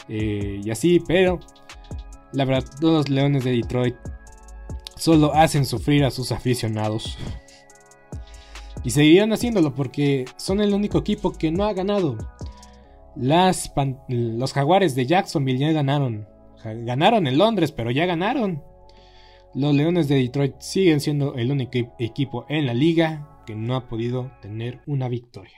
[0.07, 1.39] eh, y así, pero
[2.31, 3.95] la verdad, los Leones de Detroit
[4.95, 7.17] solo hacen sufrir a sus aficionados.
[8.83, 12.17] Y seguirán haciéndolo porque son el único equipo que no ha ganado.
[13.15, 13.71] Las
[14.09, 16.27] los jaguares de Jacksonville ganaron.
[16.63, 18.63] Ganaron en Londres, pero ya ganaron.
[19.53, 23.87] Los Leones de Detroit siguen siendo el único equipo en la liga que no ha
[23.87, 25.57] podido tener una victoria.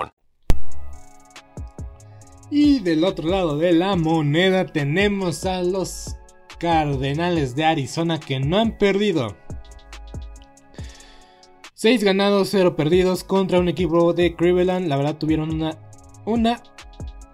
[2.53, 6.17] Y del otro lado de la moneda tenemos a los
[6.59, 9.37] Cardenales de Arizona que no han perdido.
[11.75, 14.89] 6 ganados, 0 perdidos contra un equipo de Cleveland.
[14.89, 15.79] La verdad tuvieron una
[16.25, 16.61] una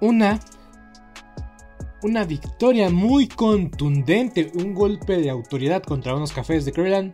[0.02, 0.40] una
[2.04, 7.14] una victoria muy contundente, un golpe de autoridad contra unos cafés de Cleveland.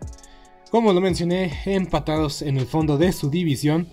[0.69, 3.87] Como lo mencioné, empatados en el fondo de su división.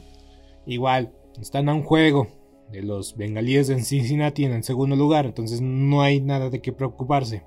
[0.67, 2.40] Igual, están a un juego
[2.73, 6.73] de los bengalíes en Cincinnati en el segundo lugar, entonces no hay nada de qué
[6.73, 7.43] preocuparse.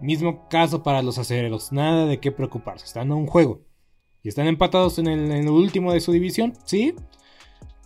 [0.00, 3.62] Mismo caso para los acereros, nada de qué preocuparse, están a un juego.
[4.22, 6.94] Y están empatados en el, último de su división, sí,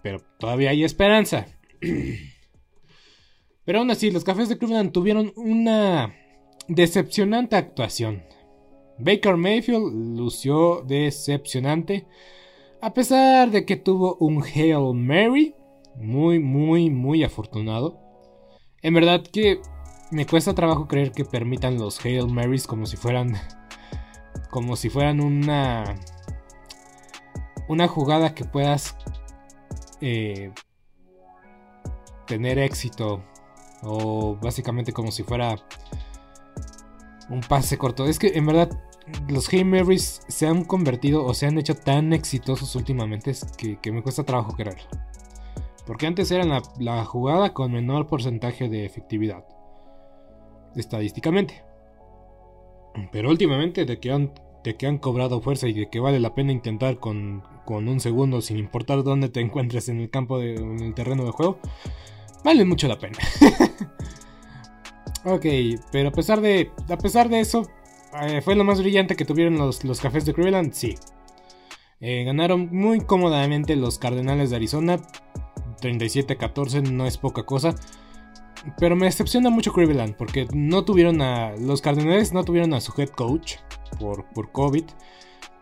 [0.02, 1.46] pero todavía hay esperanza.
[3.66, 6.14] Pero aún así, los cafés de Cleveland tuvieron una
[6.68, 8.22] decepcionante actuación.
[8.98, 12.06] Baker Mayfield lució decepcionante,
[12.82, 15.54] a pesar de que tuvo un Hail Mary
[15.96, 18.00] muy, muy, muy afortunado.
[18.82, 19.60] En verdad que
[20.10, 23.34] me cuesta trabajo creer que permitan los Hail Marys como si fueran.
[24.50, 25.96] Como si fueran una.
[27.68, 28.96] Una jugada que puedas.
[30.00, 30.52] Eh,
[32.26, 33.24] tener éxito.
[33.82, 35.56] O básicamente como si fuera.
[37.30, 38.06] Un pase corto.
[38.06, 38.70] Es que en verdad.
[39.28, 43.92] Los Hail Marys se han convertido o se han hecho tan exitosos últimamente que, que
[43.92, 44.84] me cuesta trabajo creerlo.
[45.86, 49.44] Porque antes era la, jugada con menor porcentaje de efectividad.
[50.74, 51.62] Estadísticamente.
[53.12, 56.34] Pero últimamente de que han, de que han cobrado fuerza y de que vale la
[56.34, 60.80] pena intentar con, un segundo sin importar dónde te encuentres en el campo de, en
[60.80, 61.58] el terreno de juego,
[62.44, 63.18] vale mucho la pena.
[65.24, 65.46] ok,
[65.92, 67.68] pero a pesar de, a pesar de eso,
[68.22, 70.94] eh, fue lo más brillante que tuvieron los, los cafés de Cleveland, sí.
[72.00, 75.00] Eh, ganaron muy cómodamente los Cardenales de Arizona,
[75.84, 77.74] 37-14 no es poca cosa.
[78.78, 81.54] Pero me decepciona mucho Cleveland porque no tuvieron a.
[81.56, 83.56] Los Cardenales no tuvieron a su head coach
[84.00, 84.84] por, por COVID.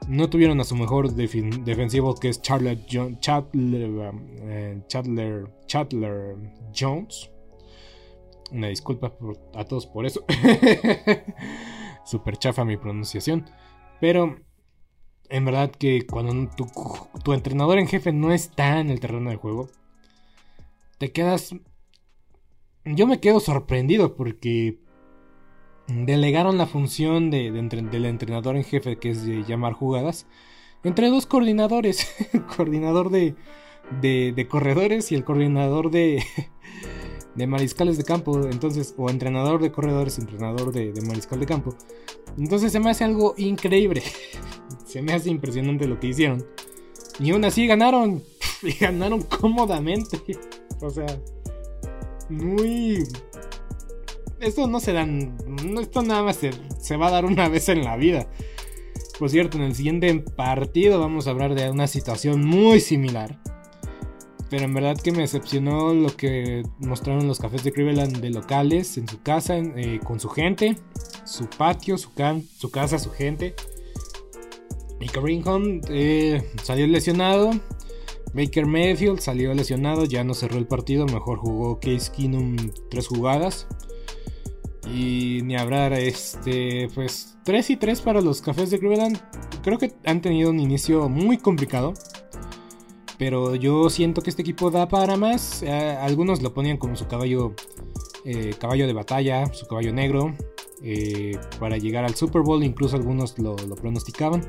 [0.08, 2.84] No tuvieron a su mejor defensivo que es Charlotte
[3.20, 6.36] Chatler, eh, Chatler,
[6.76, 7.30] Jones.
[8.50, 9.12] Una disculpa
[9.54, 10.24] a todos por eso.
[12.04, 13.48] Super chafa mi pronunciación.
[14.00, 14.36] Pero
[15.28, 16.66] en verdad que cuando tu,
[17.22, 19.68] tu entrenador en jefe no está en el terreno de juego,
[21.02, 21.52] te quedas...
[22.84, 24.78] Yo me quedo sorprendido porque
[25.88, 30.28] delegaron la función de, del entrenador en jefe, que es de llamar jugadas,
[30.84, 32.06] entre dos coordinadores.
[32.32, 33.34] el coordinador de,
[34.00, 36.22] de, corredores y el coordinador de,
[37.34, 38.40] de mariscales de campo.
[38.46, 41.74] Entonces, o entrenador de corredores, entrenador de, de mariscal de campo.
[42.38, 44.04] Entonces se me hace algo increíble.
[44.84, 46.46] se me hace impresionante lo que hicieron.
[47.18, 48.22] Y aún así ganaron.
[48.62, 50.20] Y ganaron cómodamente.
[50.80, 51.06] O sea,
[52.28, 53.04] muy...
[54.40, 55.36] Esto no se dan...
[55.80, 58.26] Esto nada más se, va a dar una vez en la vida.
[59.18, 63.40] Por cierto, en el siguiente partido vamos a hablar de una situación muy similar.
[64.50, 68.98] Pero en verdad que me decepcionó lo que mostraron los cafés de Cleveland de locales,
[68.98, 70.76] en su casa, eh, con su gente,
[71.24, 72.10] su patio, su,
[72.58, 73.54] su casa, su gente.
[75.00, 77.52] Y Kareem eh, salió lesionado.
[78.34, 82.56] Baker Mayfield salió lesionado, ya no cerró el partido, mejor jugó Case Keenum
[82.90, 83.66] tres jugadas.
[84.90, 89.18] Y ni hablar, este, pues 3 y 3 para los Cafés de Cleveland.
[89.62, 91.94] Creo que han tenido un inicio muy complicado.
[93.16, 95.62] Pero yo siento que este equipo da para más.
[95.62, 97.54] Algunos lo ponían como su caballo,
[98.24, 100.34] eh, caballo de batalla, su caballo negro.
[100.82, 104.44] Eh, para llegar al Super Bowl, incluso algunos lo pronosticaban.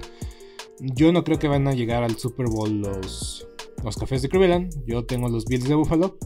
[0.80, 3.48] Yo no creo que van a llegar al Super Bowl los,
[3.84, 6.18] los cafés de Cleveland, yo tengo los Bills de Buffalo.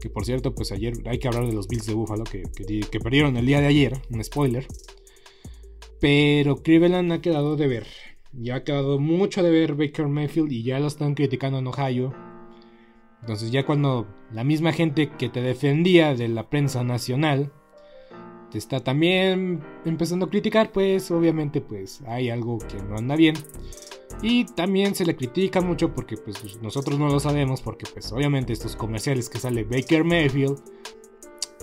[0.00, 2.42] Que por cierto, pues ayer hay que hablar de los Bills de Buffalo que,
[2.90, 4.66] que perdieron el día de ayer, un spoiler.
[6.00, 7.86] Pero Cleveland ha quedado de ver.
[8.32, 12.14] Ya ha quedado mucho de ver Baker Mayfield y ya lo están criticando en Ohio.
[13.20, 17.52] Entonces ya cuando la misma gente que te defendía de la prensa nacional
[18.58, 23.36] está también empezando a criticar, pues obviamente pues hay algo que no anda bien.
[24.22, 28.52] Y también se le critica mucho porque pues nosotros no lo sabemos porque pues obviamente
[28.52, 30.58] estos comerciales que sale Baker Mayfield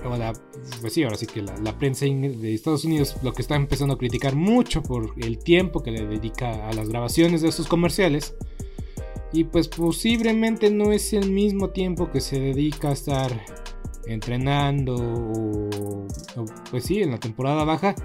[0.03, 0.33] ahora,
[0.81, 3.97] pues sí, ahora sí que la, prensa de Estados Unidos lo que está empezando a
[3.97, 8.35] criticar mucho por el tiempo que le dedica a las grabaciones de sus comerciales.
[9.31, 13.45] Y pues posiblemente no es el mismo tiempo que se dedica a estar
[14.05, 16.07] entrenando o,
[16.69, 17.95] pues sí, en la temporada baja.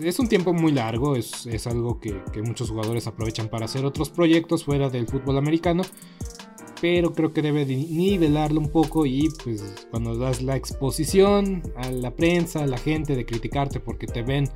[0.00, 4.64] Es un tiempo muy largo, es, algo que, muchos jugadores aprovechan para hacer otros proyectos
[4.64, 5.82] fuera del fútbol americano
[6.80, 12.14] pero creo que debe nivelarlo un poco y pues cuando das la exposición a la
[12.14, 14.50] prensa, a la gente de criticarte porque te ven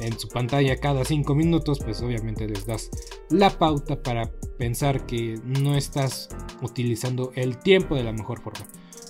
[0.00, 2.90] en su pantalla cada 5 minutos, pues obviamente les das
[3.30, 6.28] la pauta para pensar que no estás
[6.62, 8.66] utilizando el tiempo de la mejor forma.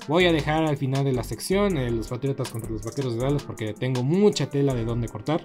[0.08, 3.42] Voy a dejar al final de la sección los Patriotas contra los Vaqueros de Dallas
[3.42, 5.42] porque tengo mucha tela de dónde cortar.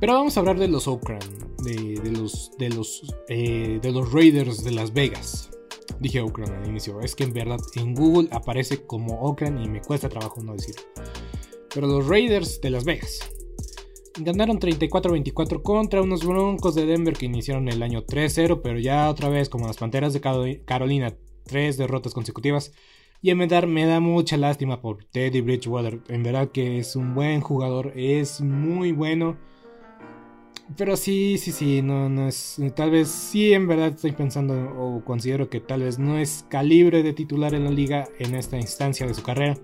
[0.00, 4.64] Pero vamos a hablar de los Oakland de, los, de, los, eh, de los Raiders
[4.64, 5.50] de Las Vegas.
[6.00, 9.80] Dije Oakland al inicio, es que en verdad en Google aparece como Oakland y me
[9.80, 10.82] cuesta trabajo no decirlo.
[11.72, 13.20] Pero los Raiders de Las Vegas
[14.18, 19.28] ganaron 34-24 contra unos Broncos de Denver que iniciaron el año 3-0, pero ya otra
[19.28, 21.14] vez como las Panteras de Carolina,
[21.44, 22.72] tres derrotas consecutivas.
[23.20, 26.00] Y en verdad me da mucha lástima por Teddy Bridgewater.
[26.08, 29.36] En verdad que es un buen jugador, es muy bueno.
[30.76, 32.60] Pero sí, sí, sí, no, no es.
[32.74, 37.02] Tal vez sí, en verdad estoy pensando o considero que tal vez no es calibre
[37.02, 39.56] de titular en la liga en esta instancia de su carrera.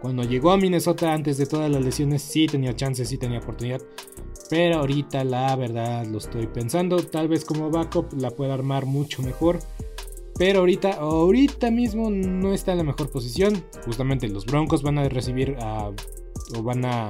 [0.00, 3.82] Cuando llegó a Minnesota antes de todas las lesiones, sí tenía chances, sí tenía oportunidad.
[4.48, 7.02] Pero ahorita, la verdad, lo estoy pensando.
[7.02, 9.58] Tal vez como backup la pueda armar mucho mejor.
[10.38, 13.64] Pero ahorita, ahorita mismo no está en la mejor posición.
[13.84, 15.90] Justamente los Broncos van a recibir a.
[16.56, 17.08] o van a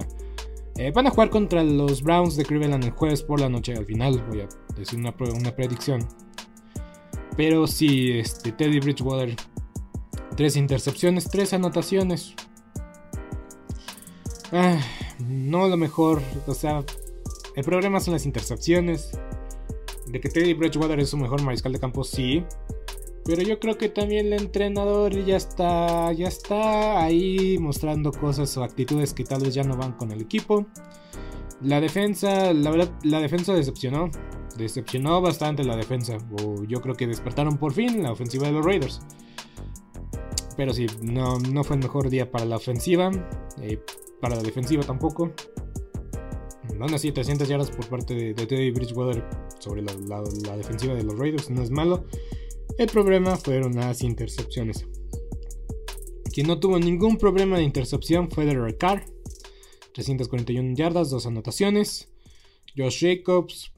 [0.78, 3.74] eh, van a jugar contra los Browns de Cleveland el jueves por la noche.
[3.74, 5.16] Al final voy a decir una,
[5.56, 6.06] predicción.
[7.36, 9.34] Pero sí, este, Teddy Bridgewater.
[10.36, 12.34] Tres intercepciones, tres anotaciones.
[14.52, 14.78] Ah,
[15.26, 16.20] no lo mejor.
[16.46, 16.84] O sea,
[17.54, 19.18] el problema son las intercepciones.
[20.08, 22.44] De que Teddy Bridgewater es su mejor mariscal de campo, sí.
[23.26, 28.62] Pero yo creo que también el entrenador ya está, ya está ahí mostrando cosas o
[28.62, 30.66] actitudes que tal vez ya no van con el equipo.
[31.60, 34.10] La defensa, la verdad, la defensa decepcionó.
[34.56, 36.18] Decepcionó bastante la defensa.
[36.68, 39.00] Yo creo que despertaron por fin la ofensiva de los Raiders.
[40.56, 43.10] Pero sí, no, no fue el mejor día para la ofensiva.
[43.60, 43.80] Eh,
[44.20, 45.32] para la defensiva tampoco.
[46.80, 49.24] Aún así, 300 yardas por parte de, Teddy Bridgewater
[49.58, 51.50] sobre la defensiva de los Raiders.
[51.50, 52.04] No es malo.
[52.78, 54.86] El problema fueron las intercepciones.
[56.32, 59.04] Quien no tuvo ningún problema de intercepción fue Derek Carr.
[59.94, 62.08] 341 yardas, 2 anotaciones.
[62.76, 63.72] Josh Jacobs,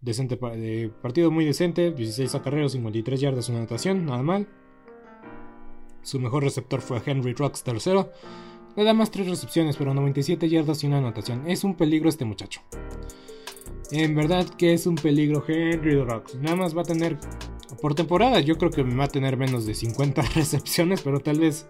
[0.00, 4.48] decente de partido muy decente, 16 acarreos, 53 yardas, una anotación, nada mal.
[6.00, 8.10] Su mejor receptor fue Henry Rocks tercero.
[8.74, 11.46] Le da más 3 recepciones, pero 97 yardas y una anotación.
[11.46, 12.62] Es un peligro este muchacho.
[13.90, 16.36] En verdad que es un peligro Henry Rocks.
[16.36, 17.18] Nada más va a tener
[17.82, 21.40] por temporada yo creo que me va a tener menos de 50 recepciones, pero tal
[21.40, 21.66] vez...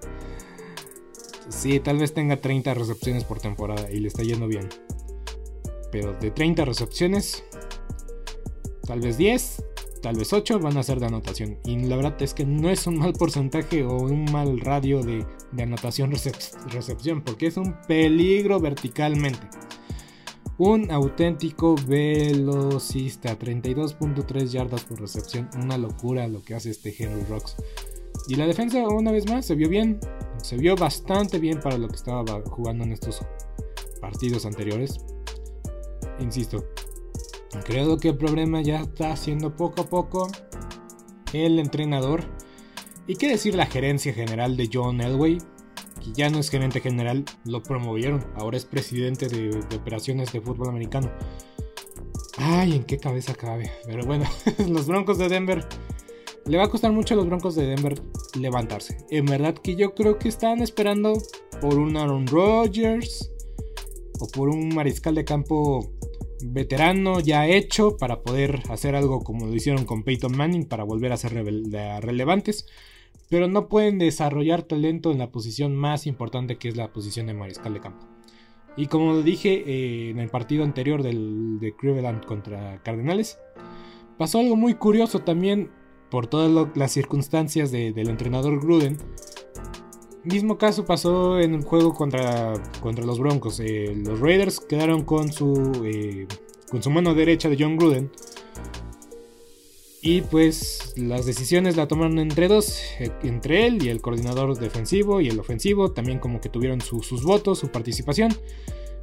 [1.48, 4.68] Sí, tal vez tenga 30 recepciones por temporada y le está yendo bien.
[5.90, 7.44] Pero de 30 recepciones,
[8.86, 9.64] tal vez 10,
[10.02, 11.58] tal vez 8 van a ser de anotación.
[11.64, 15.26] Y la verdad es que no es un mal porcentaje o un mal radio de,
[15.58, 19.48] anotación-recepción, porque es un peligro verticalmente.
[20.58, 27.56] Un auténtico velocista, 32.3 yardas por recepción, una locura lo que hace este Henry Rocks.
[28.28, 29.98] Y la defensa, una vez más, se vio bien,
[30.42, 33.24] se vio bastante bien para lo que estaba jugando en estos
[34.00, 35.00] partidos anteriores.
[36.20, 36.64] Insisto,
[37.64, 40.28] creo que el problema ya está haciendo poco a poco
[41.32, 42.24] el entrenador.
[43.06, 45.38] Y qué decir la gerencia general de John Elway,
[46.02, 48.24] que ya no es gerente general, lo promovieron.
[48.36, 51.10] Ahora es presidente de, operaciones de fútbol americano.
[52.38, 53.70] Ay, en qué cabeza cabe.
[53.86, 54.24] Pero bueno,
[54.68, 55.66] los Broncos de Denver.
[56.46, 57.94] Le va a costar mucho a los Broncos de Denver
[58.38, 58.96] levantarse.
[59.10, 61.12] En verdad que yo creo que están esperando
[61.60, 63.30] por un Aaron Rodgers
[64.18, 65.92] o por un mariscal de campo
[66.44, 71.12] veterano ya hecho para poder hacer algo como lo hicieron con Peyton Manning para volver
[71.12, 72.66] a ser relevantes,
[73.32, 77.32] pero no pueden desarrollar talento en la posición más importante que es la posición de
[77.32, 78.06] mariscal de campo.
[78.76, 83.38] Y como lo dije eh, en el partido anterior del, de Cleveland contra Cardenales,
[84.18, 85.70] pasó algo muy curioso también
[86.10, 88.98] por todas las circunstancias del entrenador Gruden.
[90.24, 92.52] Mismo caso pasó en el juego contra,
[92.82, 93.60] contra los Broncos.
[93.60, 96.26] Eh, los Raiders quedaron con su, eh,
[96.70, 98.10] con su mano derecha de John Gruden.
[100.04, 102.76] Y pues las decisiones la tomaron entre dos,
[103.22, 107.60] entre él y el coordinador defensivo y el ofensivo, también como que tuvieron sus votos,
[107.60, 108.36] su participación.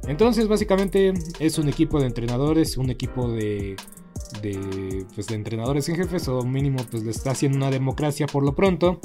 [0.06, 3.76] Entonces básicamente es un equipo de entrenadores, un equipo de,
[4.42, 8.44] de, pues, de entrenadores en jefes o mínimo pues le está haciendo una democracia por
[8.44, 9.00] lo pronto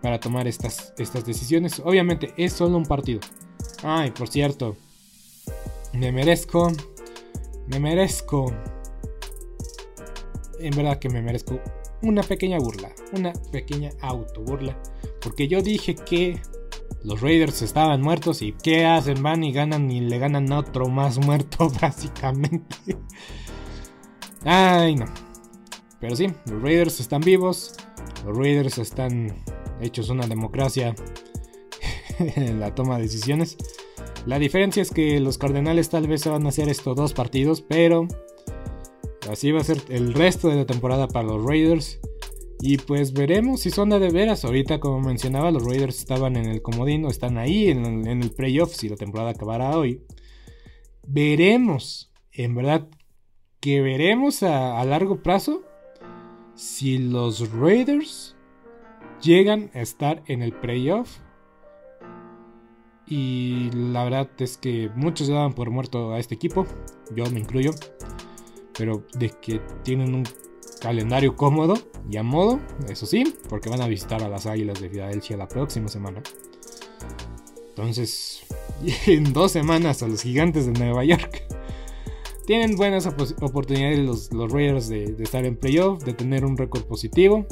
[0.00, 1.80] para tomar estas, estas decisiones.
[1.84, 3.20] Obviamente es solo un partido.
[3.82, 4.76] Ay, por cierto,
[5.92, 6.72] me merezco,
[7.66, 8.52] me merezco
[10.60, 11.60] en verdad que me merezco
[12.02, 14.80] una pequeña burla, una pequeña autoburla,
[15.20, 16.40] porque yo dije que
[17.02, 19.22] los Raiders estaban muertos y ¿qué hacen?
[19.22, 22.76] Van y ganan y le ganan a otro más muerto básicamente.
[24.44, 25.06] Ay, no.
[26.00, 27.74] Pero sí, los Raiders están vivos,
[28.24, 29.44] los Raiders están
[29.80, 30.94] hechos una democracia
[32.18, 33.56] en la toma de decisiones.
[34.26, 37.60] La diferencia es que los Cardenales tal vez se van a hacer estos dos partidos,
[37.60, 38.08] pero
[39.30, 42.00] Así va a ser el resto de la temporada para los Raiders.
[42.60, 44.44] Y pues veremos si son de veras.
[44.44, 48.74] Ahorita, como mencionaba, los Raiders estaban en el comodín o están ahí en, el playoff
[48.74, 50.02] si la temporada acabará hoy.
[51.06, 52.88] Veremos, en verdad,
[53.60, 55.62] que veremos a, a largo plazo
[56.54, 58.36] si los Raiders
[59.20, 61.18] llegan a estar en el playoff.
[63.06, 66.66] Y la verdad es que muchos daban por muerto a este equipo,
[67.14, 67.72] yo me incluyo
[68.78, 70.24] pero de que tienen un
[70.80, 71.74] calendario cómodo
[72.10, 75.48] y a modo, eso sí, porque van a visitar a las Águilas de Filadelfia la
[75.48, 76.22] próxima semana.
[77.70, 78.44] Entonces,
[79.06, 81.42] en dos semanas a los gigantes de Nueva York.
[82.46, 86.84] Tienen buenas oportunidades los, los Raiders de, de, estar en playoff, de tener un récord
[86.84, 87.46] positivo.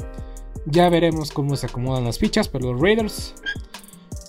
[0.67, 3.33] Ya veremos cómo se acomodan las fichas, pero los Raiders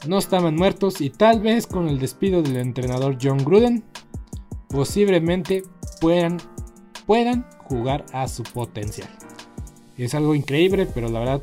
[0.06, 3.84] no estaban muertos y tal vez con el despido del entrenador John Gruden,
[4.68, 5.62] posiblemente
[6.00, 6.38] puedan
[7.06, 9.08] puedan jugar a su potencial.
[9.96, 11.42] Es algo increíble, pero la verdad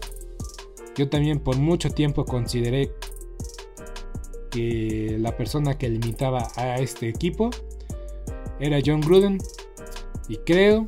[0.96, 2.92] yo también por mucho tiempo consideré
[4.52, 7.50] que la persona que limitaba a este equipo
[8.60, 9.38] era John Gruden
[10.28, 10.86] y creo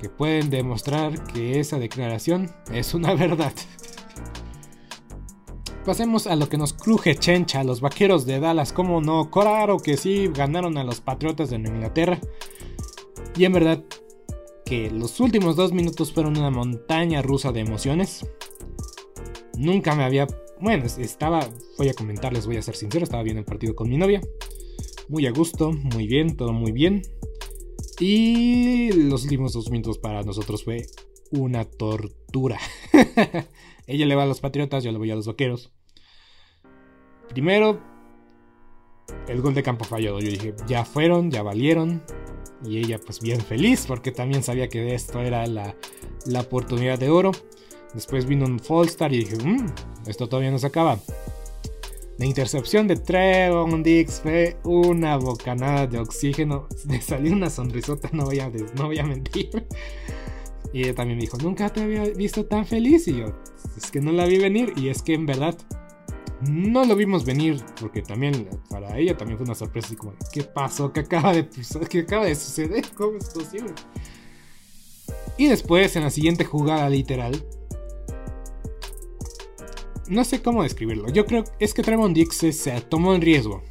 [0.00, 3.52] que pueden demostrar que esa declaración es una verdad.
[5.84, 9.96] Pasemos a lo que nos cruje Chencha, los vaqueros de Dallas, como no, claro que
[9.96, 12.20] sí, ganaron a los Patriotas de Inglaterra.
[13.36, 13.84] Y en verdad,
[14.64, 18.26] que los últimos dos minutos fueron una montaña rusa de emociones.
[19.56, 20.26] Nunca me había...
[20.60, 21.48] Bueno, estaba...
[21.78, 24.20] Voy a comentarles, voy a ser sincero, estaba viendo el partido con mi novia.
[25.08, 27.02] Muy a gusto, muy bien, todo muy bien.
[27.98, 30.86] Y los últimos dos minutos para nosotros fue
[31.32, 32.58] una tortura.
[33.86, 35.72] Ella le va a los Patriotas, yo le voy a los Vaqueros.
[37.28, 37.80] Primero,
[39.28, 40.20] el gol de campo fallado.
[40.20, 42.02] Yo dije, ya fueron, ya valieron.
[42.64, 45.74] Y ella pues bien feliz porque también sabía que esto era la,
[46.38, 47.32] oportunidad de oro.
[47.94, 49.66] Después vino un Fallstar y dije, mmm,
[50.06, 50.98] esto todavía no se acaba.
[52.18, 56.68] La intercepción de Trevon Dix fue una bocanada de oxígeno.
[56.88, 59.66] Le salió una sonrisota, no voy a, no voy a mentir.
[60.72, 63.08] Y ella también me dijo, nunca te había visto tan feliz.
[63.08, 63.32] Y yo,
[63.76, 64.74] es que no la vi venir.
[64.76, 65.56] Y es que en verdad
[66.48, 70.92] no lo vimos venir, porque también para ella también fue una sorpresa, como, ¿qué pasó?
[70.92, 71.48] ¿Qué acaba de,
[71.88, 72.84] ¿qué acaba de suceder?
[72.94, 73.74] ¿Cómo es posible?
[75.36, 77.44] Y después, en la siguiente jugada literal,
[80.08, 81.08] no sé cómo describirlo.
[81.08, 83.62] Yo creo es que Trevon Dix se, tomó en riesgo.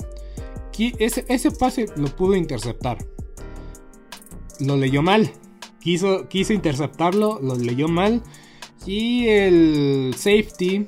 [0.77, 2.97] Ese, ese, pase lo pudo interceptar.
[4.61, 5.29] Lo leyó mal.
[5.81, 8.23] Quiso, quiso interceptarlo, lo leyó mal.
[8.85, 10.85] Y el safety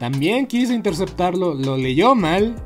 [0.00, 2.56] también quiso interceptarlo, lo leyó mal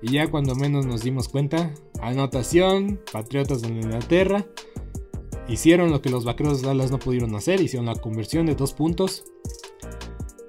[0.00, 4.46] y ya cuando menos nos dimos cuenta, anotación, Patriotas de Inglaterra,
[5.48, 8.74] hicieron lo que los Vaqueros de Dallas no pudieron hacer, hicieron la conversión de dos
[8.74, 9.24] puntos,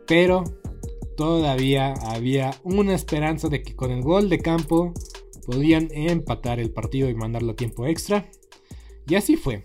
[0.06, 0.44] pero
[1.18, 4.94] todavía había una esperanza de que con el gol de campo
[5.48, 8.30] podían empatar el partido y mandarlo a tiempo extra.
[9.08, 9.64] Y así fue.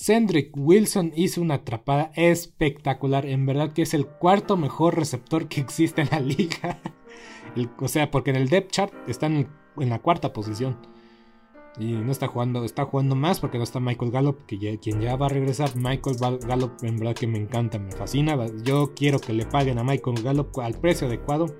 [0.00, 3.26] Cendric Wilson hizo una atrapada espectacular.
[3.26, 6.80] En verdad que es el cuarto mejor receptor que existe en la liga.
[7.78, 10.78] o sea, porque en el depth chart está en, la cuarta posición.
[11.78, 15.16] Y no está jugando, está jugando más porque no está Michael Gallup, que quien ya
[15.16, 15.76] va a regresar.
[15.76, 18.38] Michael Gallup, en verdad que me encanta, me fascina.
[18.64, 21.54] Yo quiero que le paguen a Michael Gallup al precio adecuado.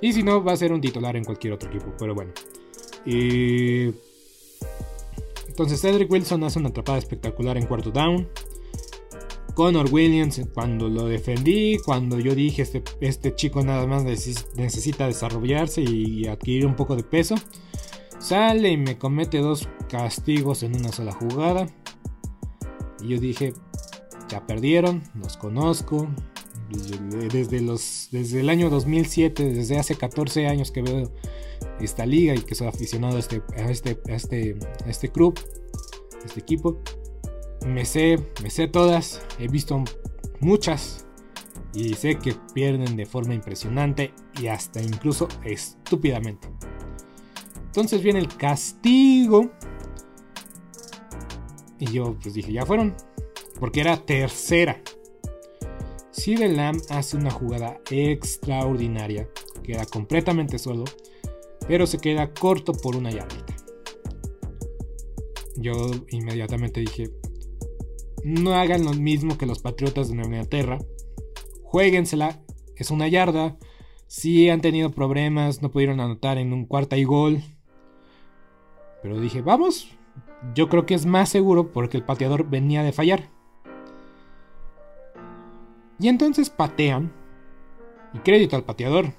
[0.00, 1.94] Y si no, va a ser un titular en cualquier otro equipo.
[1.96, 2.32] Pero bueno.
[3.06, 4.09] Y...
[5.60, 8.26] Entonces Cedric Wilson hace una atrapada espectacular en cuarto down.
[9.52, 15.82] Connor Williams, cuando lo defendí, cuando yo dije este, este chico nada más necesita desarrollarse
[15.82, 17.34] y adquirir un poco de peso.
[18.18, 21.66] Sale y me comete dos castigos en una sola jugada.
[23.02, 23.52] Y yo dije,
[24.30, 26.08] ya perdieron, los conozco.
[26.70, 31.12] Desde, los, desde el año 2007, desde hace 14 años que veo
[31.80, 34.56] esta liga y que soy aficionado a este, a este, a este,
[34.86, 35.38] este club,
[36.22, 36.78] a este equipo.
[37.66, 39.82] Me sé, me sé todas, he visto
[40.40, 41.06] muchas
[41.74, 46.48] y sé que pierden de forma impresionante y hasta incluso estúpidamente.
[47.66, 49.50] Entonces viene el castigo.
[51.78, 52.94] Y yo pues dije, ya fueron.
[53.58, 54.82] Porque era tercera.
[56.26, 59.28] Lam hace una jugada extraordinaria.
[59.62, 60.84] Queda completamente solo.
[61.66, 63.54] Pero se queda corto por una yardita.
[65.56, 65.72] Yo
[66.10, 67.10] inmediatamente dije,
[68.22, 70.78] no hagan lo mismo que los Patriotas de Nueva Inglaterra.
[71.62, 72.42] Jueguensela.
[72.76, 73.56] Es una yarda.
[74.06, 77.42] Si han tenido problemas, no pudieron anotar en un cuarta y gol.
[79.02, 79.88] Pero dije, vamos,
[80.54, 83.30] yo creo que es más seguro porque el pateador venía de fallar.
[86.00, 87.12] Y entonces patean.
[88.14, 89.12] Y crédito al pateador.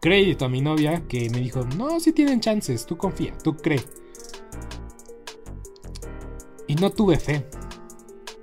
[0.00, 3.82] Crédito a mi novia que me dijo, no, si tienen chances, tú confía, tú cree.
[6.68, 7.44] Y no tuve fe.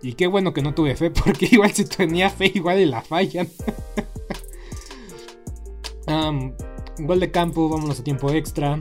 [0.02, 3.48] Y qué bueno que no tuve fe, porque igual si tenía fe, igual la fallan.
[7.00, 8.80] gol de campo, vámonos a tiempo extra.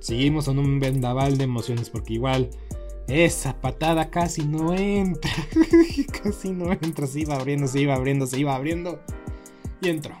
[0.00, 2.50] Seguimos en un vendaval de emociones porque igual
[3.08, 5.30] esa patada casi no entra.
[6.22, 7.06] casi no entra.
[7.06, 9.00] Se iba abriendo, se iba abriendo, se iba abriendo.
[9.80, 10.16] Y entró.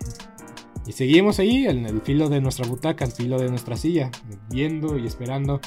[0.86, 4.10] Y seguimos ahí en el filo de nuestra butaca, el filo de nuestra silla,
[4.50, 5.60] viendo y esperando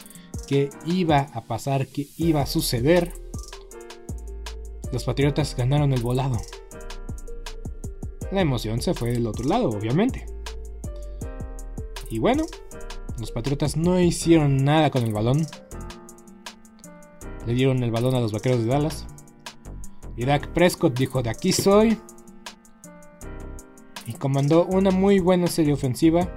[0.48, 3.12] qué iba a pasar, qué iba a suceder.
[4.92, 6.38] Los patriotas ganaron el volado.
[8.32, 10.26] La emoción se fue del otro lado, obviamente.
[12.10, 12.46] Y bueno,
[13.20, 15.46] los Patriotas no hicieron nada con el balón.
[17.48, 19.08] Le dieron el balón a los Vaqueros de Dallas.
[20.18, 21.98] Y Dak Prescott dijo, de aquí soy.
[24.06, 26.32] Y comandó una muy buena serie ofensiva.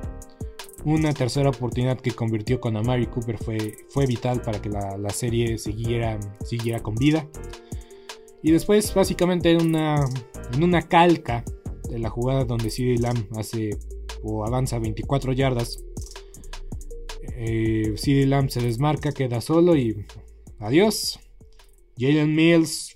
[0.84, 5.58] Una tercera oportunidad que convirtió con Amari Cooper fue, fue vital para que la, serie
[5.58, 7.26] siguiera, siguiera con vida.
[8.42, 9.96] Y después, básicamente, en una,
[10.62, 11.44] una calca
[11.90, 13.70] de la jugada donde CD Lamb hace
[14.22, 15.82] o avanza 24 yardas
[17.42, 20.04] eh, CD Lamb se desmarca, queda solo y
[20.60, 21.18] adiós.
[21.98, 22.94] Jalen Mills,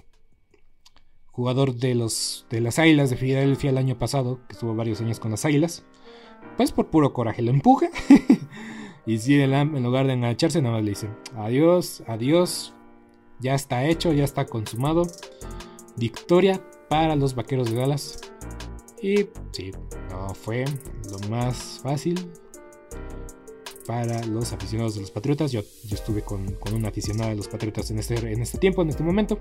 [1.33, 5.21] jugador de, los, de las Águilas de Filadelfia el año pasado, que estuvo varios años
[5.21, 5.85] con las Águilas,
[6.57, 7.89] pues por puro coraje lo empuja.
[9.07, 12.73] y Lamb, en lugar de engancharse, nada más le dice: Adiós, adiós.
[13.41, 15.03] Ya está hecho, ya está consumado.
[15.97, 18.21] Victoria para los vaqueros de Dallas.
[19.03, 19.73] Y sí,
[20.11, 20.65] no fue
[21.11, 22.31] lo más fácil,
[23.87, 25.53] para los aficionados de los Patriotas.
[25.53, 28.83] Yo, yo estuve con, con, una aficionada de los Patriotas en este, en este tiempo,
[28.83, 29.39] en este momento.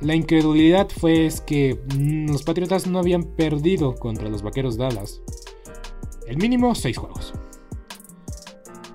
[0.00, 5.20] La incredulidad fue que los Patriotas no habían perdido contra los Vaqueros Dallas.
[6.26, 7.34] El mínimo 6 juegos.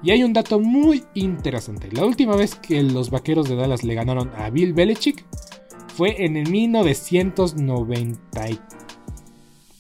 [0.04, 1.90] Y hay un dato muy interesante.
[1.92, 5.26] La última vez que los Vaqueros de Dallas le ganaron a Bill Belichick
[5.96, 8.20] fue en el 1990.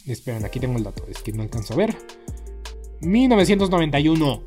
[0.05, 1.95] Esperen, aquí tengo el dato, es que no alcanzo a ver.
[3.04, 4.43] 1991.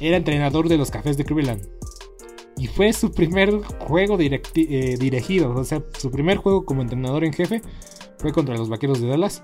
[0.00, 1.68] Era entrenador de los Cafés de Cleveland.
[2.56, 7.32] Y fue su primer juego eh, dirigido, o sea, su primer juego como entrenador en
[7.32, 7.62] jefe
[8.18, 9.42] fue contra los Vaqueros de Dallas.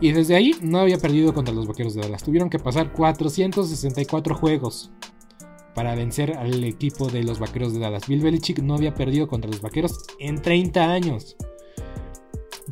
[0.00, 2.22] Y desde ahí no había perdido contra los Vaqueros de Dallas.
[2.22, 4.90] Tuvieron que pasar 464 juegos
[5.74, 8.06] para vencer al equipo de los Vaqueros de Dallas.
[8.06, 11.36] Bill Belichick no había perdido contra los Vaqueros en 30 años.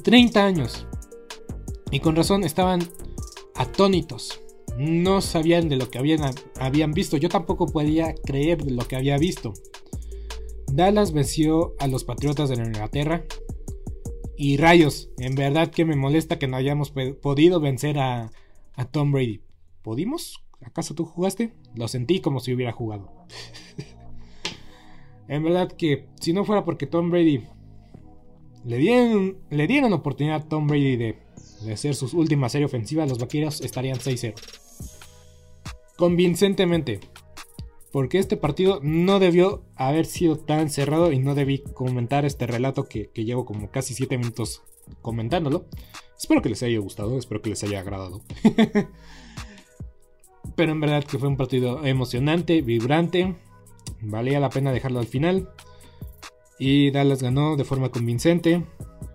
[0.02, 0.86] 30 años.
[1.90, 2.80] Y con razón estaban
[3.54, 4.40] atónitos
[4.78, 6.20] no sabían de lo que habían,
[6.60, 7.16] habían visto.
[7.16, 9.52] Yo tampoco podía creer de lo que había visto.
[10.72, 13.24] Dallas venció a los Patriotas de la Inglaterra.
[14.36, 18.30] Y rayos, en verdad que me molesta que no hayamos podido vencer a,
[18.92, 19.40] Tom Brady.
[19.82, 20.44] ¿Podimos?
[20.60, 21.52] ¿Acaso tú jugaste?
[21.74, 23.10] Lo sentí como si hubiera jugado.
[25.28, 27.42] en verdad que si no fuera porque Tom Brady
[28.64, 31.18] le dieron, le dieron oportunidad a Tom Brady de,
[31.72, 34.67] hacer su última serie ofensiva, los vaqueros estarían 6-0
[35.98, 37.00] convincentemente.
[37.90, 42.84] porque este partido no debió haber sido tan cerrado y no debí comentar este relato
[42.84, 44.62] que, llevo como casi 7 minutos
[45.02, 45.66] comentándolo.
[46.16, 48.20] Espero que les haya gustado, espero que les haya agradado.
[50.54, 53.36] Pero en verdad que fue un partido emocionante, vibrante.
[54.02, 55.48] Valía la pena dejarlo al final.
[56.58, 58.64] Y Dallas ganó de forma convincente.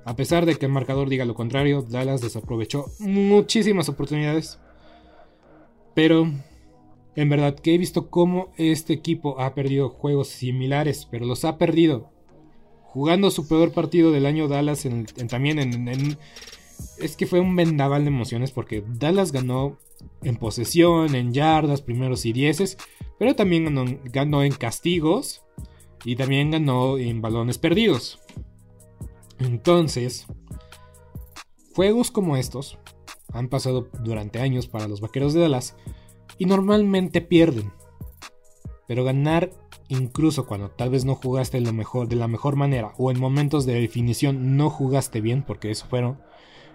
[0.04, 4.60] A pesar de que el marcador diga lo contrario, Dallas desaprovechó muchísimas oportunidades.
[5.94, 6.32] Pero
[7.16, 11.58] en verdad que he visto cómo este equipo ha perdido juegos similares, pero los ha
[11.58, 12.10] perdido.
[12.82, 14.88] Jugando su peor partido del año Dallas
[15.28, 16.18] también en,
[16.98, 19.78] Es que fue un vendaval de emociones porque Dallas ganó
[20.22, 22.78] en posesión, en yardas, primeros y dieces,
[23.20, 25.44] pero también ganó, ganó en castigos
[26.04, 28.20] y también ganó en balones perdidos.
[29.40, 30.26] Entonces,
[31.76, 32.78] juegos como estos
[33.32, 35.76] han pasado durante años para los Vaqueros de Dallas
[36.38, 37.72] y normalmente pierden.
[38.88, 39.52] Pero ganar
[39.90, 43.66] incluso cuando tal vez no jugaste lo mejor, de la mejor manera o en momentos
[43.66, 46.20] de definición no jugaste bien, porque eso fueron,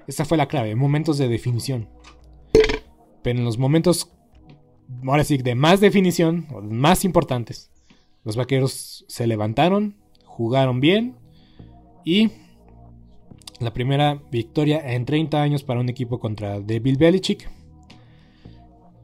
[0.07, 1.88] esa fue la clave, momentos de definición.
[3.22, 4.12] Pero en los momentos,
[5.07, 7.70] ahora sí, de más definición, o más importantes,
[8.24, 11.16] los vaqueros se levantaron, jugaron bien
[12.05, 12.30] y
[13.59, 17.51] la primera victoria en 30 años para un equipo contra Bill Belichick.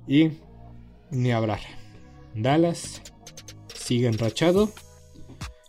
[0.06, 0.32] Y
[1.10, 1.60] ni hablar.
[2.34, 3.02] Dallas
[3.74, 4.70] sigue enrachado.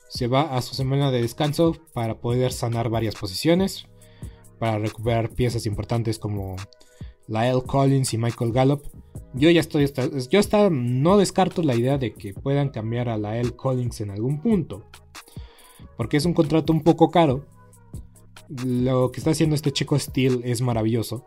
[0.09, 3.87] Se va a su semana de descanso para poder sanar varias posiciones.
[4.59, 6.55] Para recuperar piezas importantes como
[7.27, 8.83] Lyle Collins y Michael Gallup.
[9.33, 9.91] Yo ya estoy.
[10.29, 14.41] Yo hasta no descarto la idea de que puedan cambiar a Lyle Collins en algún
[14.41, 14.85] punto.
[15.97, 17.45] Porque es un contrato un poco caro.
[18.65, 21.25] Lo que está haciendo este chico Steel es maravilloso.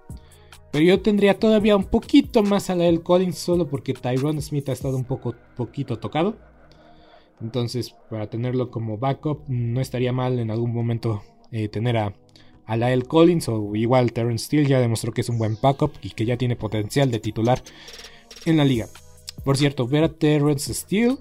[0.70, 4.72] Pero yo tendría todavía un poquito más a del Collins solo porque Tyrone Smith ha
[4.72, 6.36] estado un poco poquito tocado.
[7.40, 12.14] Entonces, para tenerlo como backup, no estaría mal en algún momento eh, tener a,
[12.66, 16.10] a Lael Collins o igual Terrence Steele ya demostró que es un buen backup y
[16.10, 17.62] que ya tiene potencial de titular
[18.44, 18.86] en la liga.
[19.44, 21.16] Por cierto, ver a Terrence Steele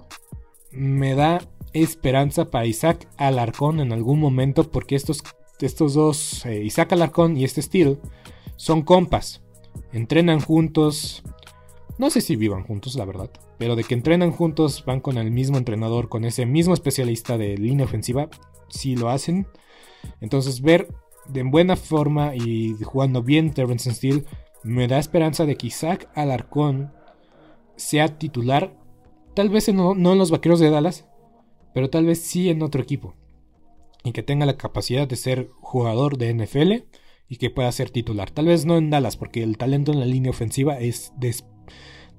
[0.70, 1.40] me da
[1.72, 5.22] esperanza para Isaac Alarcón en algún momento porque estos,
[5.60, 7.98] estos dos, eh, Isaac Alarcón y este Steele,
[8.58, 9.40] son compas,
[9.92, 11.22] entrenan juntos,
[11.96, 15.30] no sé si vivan juntos, la verdad, pero de que entrenan juntos, van con el
[15.30, 18.28] mismo entrenador, con ese mismo especialista de línea ofensiva,
[18.68, 19.46] si lo hacen.
[20.20, 20.88] Entonces ver
[21.28, 24.24] de buena forma y jugando bien Terrence Steele
[24.64, 26.92] me da esperanza de que Isaac Alarcón
[27.76, 28.76] sea titular,
[29.34, 31.06] tal vez no en los Vaqueros de Dallas,
[31.74, 33.14] pero tal vez sí en otro equipo.
[34.02, 36.98] Y que tenga la capacidad de ser jugador de NFL
[37.28, 38.30] y que pueda ser titular.
[38.30, 41.12] Tal vez no en Dallas, porque el talento en la línea ofensiva es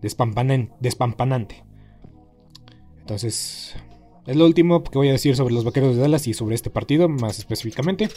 [0.02, 1.64] despampanante.
[3.00, 3.76] Entonces,
[4.28, 6.70] es lo último que voy a decir sobre los vaqueros de Dallas y sobre este
[6.70, 8.10] partido, más específicamente.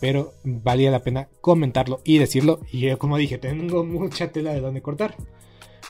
[0.00, 2.60] Pero valía la pena comentarlo y decirlo.
[2.72, 5.16] Y como dije, tengo mucha tela de donde cortar.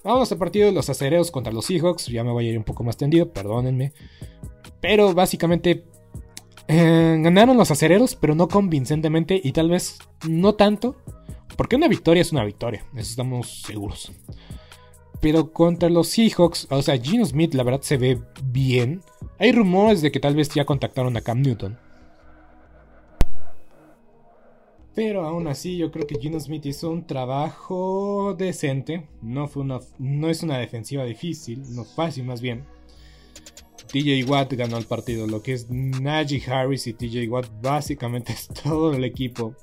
[0.04, 2.06] Vamos al partido de los acereos contra los Seahawks.
[2.06, 3.92] Ya me voy a ir un poco más tendido, perdónenme.
[4.80, 5.84] Pero básicamente
[6.68, 9.98] eh, ganaron los acereros, pero no convincentemente y tal vez
[10.28, 10.96] no tanto.
[11.56, 14.12] Porque una victoria es una victoria, eso estamos seguros.
[15.20, 19.02] Pero contra los Seahawks, o sea, Gino Smith la verdad se ve bien.
[19.38, 21.78] Hay rumores de que tal vez ya contactaron a Cam Newton.
[24.94, 29.06] Pero aún así yo creo que Gino Smith hizo un trabajo decente.
[29.22, 32.64] No, fue una, no es una defensiva difícil, no fácil más bien.
[33.86, 35.26] TJ Watt ganó el partido.
[35.26, 39.54] Lo que es Najee Harris y TJ Watt básicamente es todo el equipo.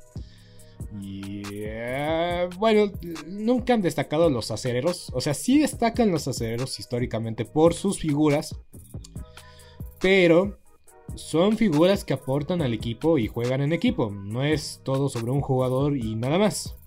[1.01, 2.91] Y eh, bueno,
[3.28, 5.11] nunca han destacado los acereros.
[5.13, 8.55] O sea, sí destacan los acereros históricamente por sus figuras.
[9.99, 10.57] Pero
[11.15, 14.09] son figuras que aportan al equipo y juegan en equipo.
[14.09, 16.78] No es todo sobre un jugador y nada más.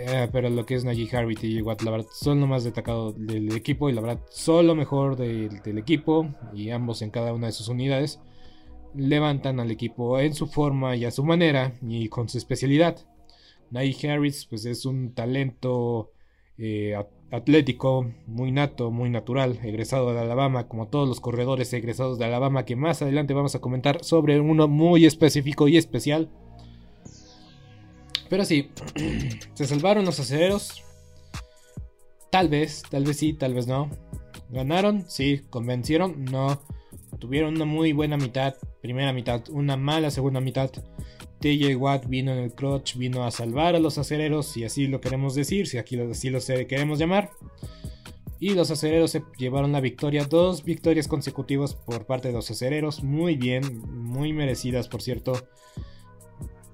[0.00, 3.12] Eh, pero lo que es Najee Harris y Watt, la verdad, son lo más destacado
[3.12, 7.48] del equipo y la verdad, son lo mejor del, equipo y ambos en cada una
[7.48, 8.20] de sus unidades
[8.94, 12.96] levantan al equipo en su forma y a su manera y con su especialidad.
[13.72, 16.12] Najee Harris, pues es un talento
[16.58, 16.94] eh,
[17.32, 22.64] atlético, muy nato, muy natural, egresado de Alabama, como todos los corredores egresados de Alabama,
[22.64, 26.30] que más adelante vamos a comentar sobre uno muy específico y especial.
[28.28, 28.70] Pero sí,
[29.54, 30.84] se salvaron los acereros.
[32.30, 33.90] Tal vez, tal vez sí, tal vez no.
[34.50, 35.04] ¿Ganaron?
[35.08, 35.42] Sí.
[35.50, 36.24] ¿Convencieron?
[36.24, 36.60] No.
[37.18, 40.70] Tuvieron una muy buena mitad, primera mitad, una mala segunda mitad.
[41.40, 45.00] TJ Watt vino en el clutch, vino a salvar a los acereros, si así lo
[45.00, 47.30] queremos decir, si aquí así lo queremos llamar.
[48.40, 53.02] Y los acereros se llevaron la victoria, dos victorias consecutivas por parte de los acereros,
[53.02, 55.48] muy bien, muy merecidas por cierto.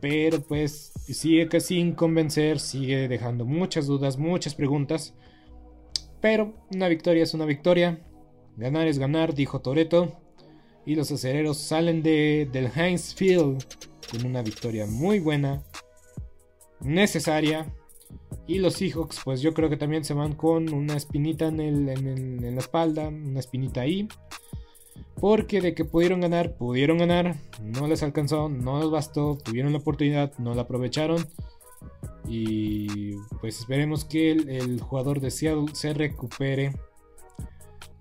[0.01, 5.15] Pero pues sigue que sin convencer, sigue dejando muchas dudas, muchas preguntas.
[6.21, 8.03] Pero una victoria es una victoria,
[8.57, 10.19] ganar es ganar, dijo Toreto.
[10.87, 13.65] Y los acereros salen de, del Heinz Field
[14.11, 15.63] con una victoria muy buena,
[16.81, 17.73] necesaria
[18.47, 22.55] y los Seahawks, pues yo creo que también se van con una espinita en, en,
[22.55, 24.07] la espalda, una espinita ahí.
[25.21, 29.79] Porque de que pudieron ganar, pudieron ganar, no les alcanzó, no les bastó, tuvieron la
[29.79, 31.27] oportunidad, no la aprovecharon.
[32.27, 36.73] Y pues esperemos que el, jugador de Seattle se recupere.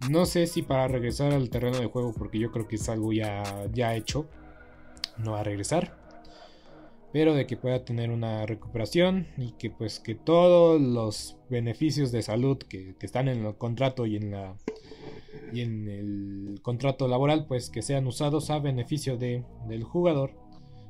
[0.09, 3.13] No sé si para regresar al terreno de juego, porque yo creo que es algo
[3.13, 4.27] ya, ya hecho.
[5.17, 6.03] No va a regresar
[7.13, 12.23] pero de que pueda tener una recuperación y que pues que todos los beneficios de
[12.23, 14.57] salud que, están en el contrato y en la
[15.51, 20.31] y en el contrato laboral pues que sean usados a beneficio de, del jugador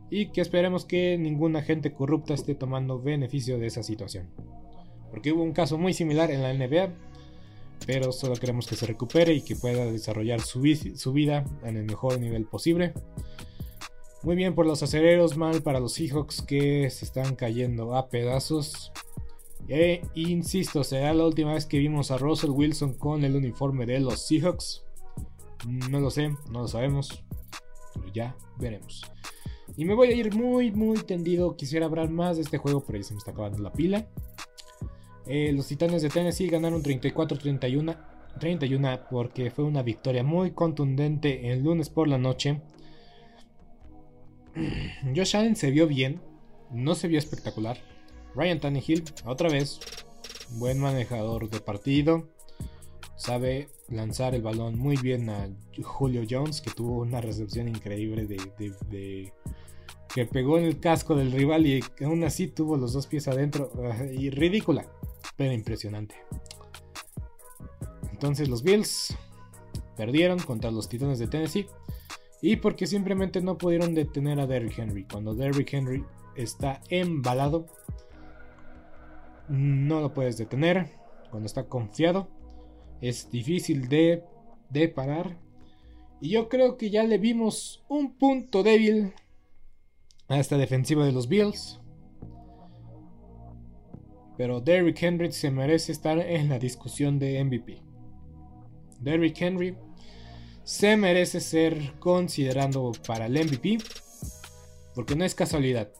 [0.09, 4.29] y que esperemos que ningún agente corrupta esté tomando beneficio de esa situación
[5.11, 6.93] porque hubo un caso muy similar en la NBA
[7.85, 10.63] pero solo queremos que se recupere y que pueda desarrollar su,
[10.95, 12.93] su vida en el mejor nivel posible
[14.23, 18.93] muy bien por los acereros, mal para los Seahawks que se están cayendo a pedazos.
[19.67, 23.99] E insisto, será la última vez que vimos a Russell Wilson con el uniforme de
[23.99, 24.83] los Seahawks.
[25.89, 27.23] No lo sé, no lo sabemos.
[27.93, 29.01] Pero ya veremos.
[29.77, 31.55] Y me voy a ir muy, muy tendido.
[31.55, 34.07] Quisiera hablar más de este juego, pero ya se me está acabando la pila.
[35.25, 37.97] Eh, los Titanes de Tennessee ganaron 34-31.
[38.39, 42.61] 31 porque fue una victoria muy contundente el lunes por la noche
[45.15, 46.21] Josh Allen se vio bien,
[46.71, 47.77] no se vio espectacular.
[48.35, 49.79] Ryan Tannehill, otra vez,
[50.51, 52.27] buen manejador de partido.
[53.15, 55.49] Sabe lanzar el balón muy bien a
[55.81, 59.31] Julio Jones, que tuvo una recepción increíble de,
[60.13, 63.71] que pegó en el casco del rival y aún así tuvo los dos pies adentro.
[63.83, 64.87] Ah, y ridícula,
[65.37, 66.15] pero impresionante.
[68.11, 69.15] Entonces los Bills
[69.95, 71.67] perdieron contra los Titanes de Tennessee.
[72.41, 75.05] Y porque simplemente no pudieron detener a Derrick Henry.
[75.05, 76.03] Cuando Derrick Henry
[76.35, 77.67] está embalado,
[79.49, 80.89] no lo puedes detener.
[81.29, 82.29] Cuando está confiado,
[83.01, 84.23] es difícil de,
[84.69, 85.37] de parar.
[86.21, 89.13] Y yo creo que ya le vimos un punto débil
[90.27, 91.79] a esta defensiva de los Bills.
[94.37, 97.81] Pero Derrick Henry se merece estar en la discusión de MVP.
[98.99, 99.77] Derrick Henry
[100.63, 103.79] se merece ser considerando para el MVP.
[104.95, 105.91] Porque no es casualidad.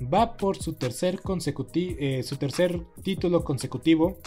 [0.00, 1.20] Va por su tercer,
[1.74, 4.18] eh, su tercer título consecutivo.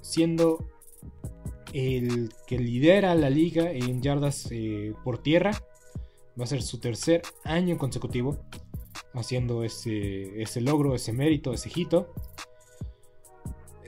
[0.00, 0.58] Siendo
[1.72, 5.52] el que lidera la liga en yardas eh, por tierra.
[6.38, 8.38] Va a ser su tercer año consecutivo.
[9.14, 12.12] Haciendo ese, ese logro, ese mérito, ese hito.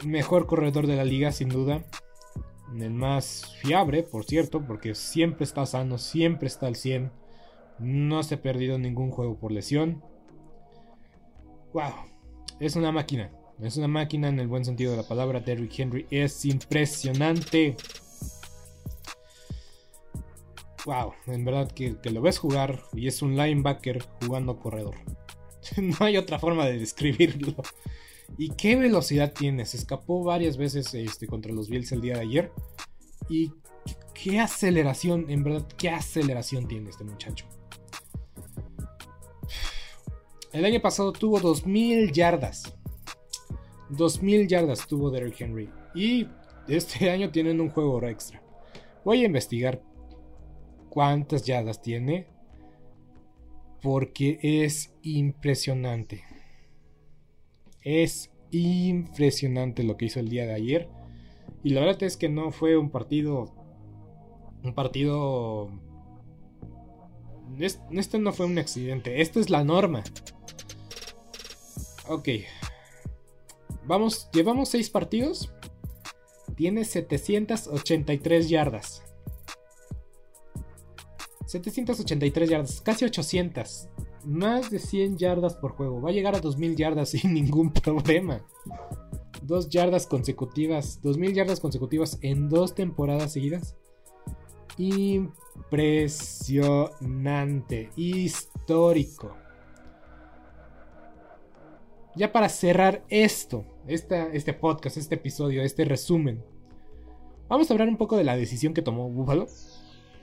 [0.04, 1.84] Mejor corredor de la liga, sin duda
[2.76, 7.10] el más fiable, por cierto, porque siempre está sano, siempre está al 100.
[7.78, 10.02] No se ha perdido ningún juego por lesión.
[11.72, 11.92] Wow,
[12.60, 13.30] es una máquina.
[13.60, 15.40] Es una máquina en el buen sentido de la palabra.
[15.40, 17.76] Derrick Henry es impresionante.
[20.86, 24.94] Wow, en verdad que, que lo ves jugar y es un linebacker jugando corredor.
[25.76, 27.54] no hay otra forma de describirlo.
[28.36, 29.64] ¿Y qué velocidad tiene?
[29.64, 32.52] Se escapó varias veces este, contra los Bills el día de ayer.
[33.28, 33.52] Y
[34.14, 37.46] qué aceleración, en verdad, qué aceleración tiene este muchacho.
[40.52, 42.74] El año pasado tuvo 2000 yardas.
[43.90, 45.68] 2000 yardas tuvo Derrick Henry.
[45.94, 46.26] Y
[46.68, 48.42] este año tienen un juego extra.
[49.04, 49.82] Voy a investigar
[50.88, 52.26] cuántas yardas tiene.
[53.82, 56.24] Porque es impresionante.
[57.82, 60.88] Es impresionante lo que hizo el día de ayer.
[61.62, 63.54] Y la verdad es que no fue un partido.
[64.64, 65.70] Un partido.
[67.58, 69.20] Este no fue un accidente.
[69.20, 70.02] Esto es la norma.
[72.08, 72.28] Ok.
[73.84, 75.52] Vamos, llevamos 6 partidos.
[76.56, 79.02] Tiene 783 yardas.
[81.46, 83.88] 783 yardas, casi 800
[84.24, 86.00] más de 100 yardas por juego.
[86.00, 88.42] Va a llegar a 2000 yardas sin ningún problema.
[89.42, 93.76] Dos yardas consecutivas, 2000 yardas consecutivas en dos temporadas seguidas.
[95.58, 99.36] Impresionante, histórico.
[102.14, 106.42] ya para cerrar esto, este podcast, este episodio, este resumen,
[107.48, 109.46] vamos a hablar un poco de la decisión que tomó Buffalo.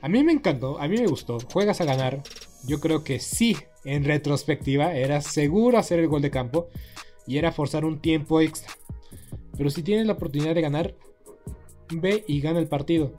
[0.01, 1.37] A mí me encantó, a mí me gustó.
[1.51, 2.21] Juegas a ganar.
[2.65, 6.67] Yo creo que sí, en retrospectiva, era seguro hacer el gol de campo
[7.25, 8.73] y era forzar un tiempo extra.
[9.57, 10.95] Pero si tienes la oportunidad de ganar,
[11.91, 13.13] ve y gana el partido.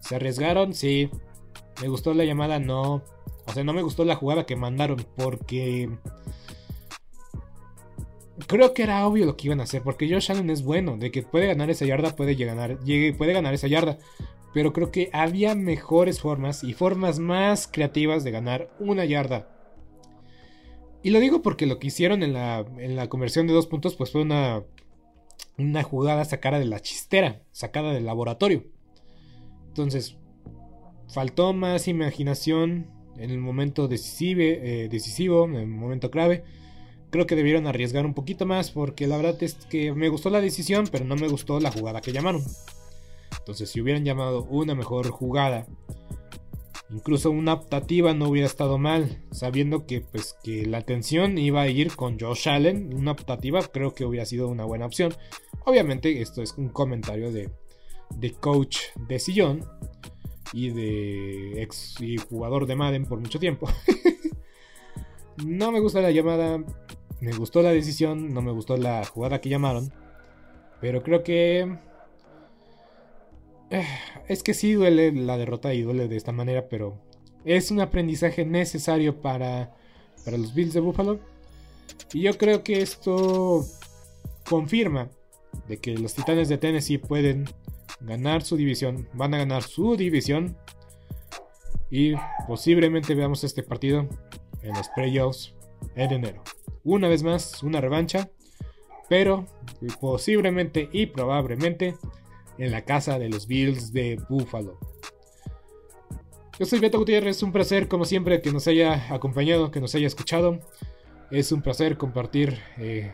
[0.00, 0.74] ¿Se arriesgaron?
[0.74, 1.08] Sí.
[1.80, 2.58] ¿Me gustó la llamada?
[2.58, 3.02] No.
[3.46, 5.90] O sea, no me gustó la jugada que mandaron porque...
[8.46, 11.10] Creo que era obvio lo que iban a hacer, porque Josh Allen es bueno, de
[11.10, 12.78] que puede ganar esa yarda, puede, ganar,
[13.18, 13.98] puede ganar esa yarda.
[14.54, 19.48] Pero creo que había mejores formas y formas más creativas de ganar una yarda.
[21.02, 23.96] Y lo digo porque lo que hicieron en la, en la conversión de dos puntos,
[23.96, 24.62] pues fue una,
[25.56, 28.64] una jugada sacada de la chistera, sacada del laboratorio.
[29.68, 30.16] Entonces,
[31.08, 32.86] faltó más imaginación
[33.18, 36.44] en el momento decisivo, eh, decisivo, en el momento clave.
[37.10, 40.40] Creo que debieron arriesgar un poquito más porque la verdad es que me gustó la
[40.40, 42.42] decisión, pero no me gustó la jugada que llamaron.
[43.38, 45.66] Entonces, si hubieran llamado una mejor jugada,
[46.90, 51.68] incluso una optativa no hubiera estado mal, sabiendo que pues que la atención iba a
[51.68, 55.14] ir con Josh Allen, una optativa creo que hubiera sido una buena opción.
[55.64, 57.50] Obviamente, esto es un comentario de,
[58.16, 58.78] de coach
[59.08, 59.64] de sillón
[60.52, 63.68] y de ex y jugador de Madden por mucho tiempo.
[65.44, 66.62] no me gusta la llamada,
[67.20, 69.92] me gustó la decisión, no me gustó la jugada que llamaron,
[70.80, 71.78] pero creo que
[73.70, 73.86] eh,
[74.28, 76.98] es que sí duele la derrota y duele de esta manera, pero
[77.44, 79.74] es un aprendizaje necesario para,
[80.24, 81.20] para los Bills de Buffalo.
[82.12, 83.64] Y yo creo que esto
[84.48, 85.10] confirma
[85.68, 87.48] de que los Titanes de Tennessee pueden
[88.00, 90.56] ganar su división, van a ganar su división
[91.90, 92.14] y
[92.46, 94.08] posiblemente veamos este partido
[94.62, 95.54] en los playoffs
[95.94, 96.42] en enero.
[96.84, 98.30] Una vez más, una revancha,
[99.08, 99.46] pero
[100.00, 101.96] posiblemente y probablemente
[102.58, 104.78] en la casa de los Bills de Buffalo.
[106.58, 110.08] Yo soy Beto Gutiérrez, un placer como siempre que nos haya acompañado, que nos haya
[110.08, 110.58] escuchado.
[111.30, 113.12] Es un placer compartir eh,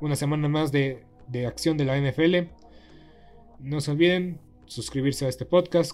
[0.00, 1.04] una semana más de,
[1.46, 2.50] acción de la NFL.
[3.60, 5.92] No se olviden suscribirse a este podcast,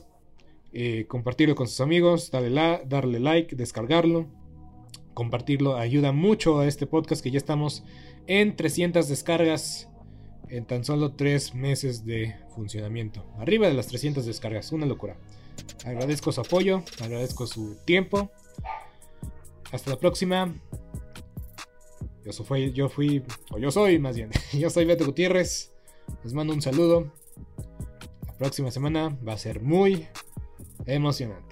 [0.73, 4.27] eh, compartirlo con sus amigos, darle, darle like, descargarlo.
[5.15, 7.85] Compartirlo ayuda mucho a este podcast que ya estamos
[8.27, 9.89] en 300 descargas
[10.49, 13.27] en tan solo 3 meses de funcionamiento.
[13.39, 15.17] Arriba de las 300 descargas, una locura.
[15.85, 18.31] Agradezco su apoyo, agradezco su tiempo.
[19.71, 20.55] Hasta la próxima.
[22.25, 25.73] Yo soy, yo fui, o yo soy más bien, yo soy Beto Gutiérrez.
[26.25, 27.22] Les mando un saludo.
[28.43, 30.09] Próxima semana va a ser muy
[30.84, 31.51] emocionante.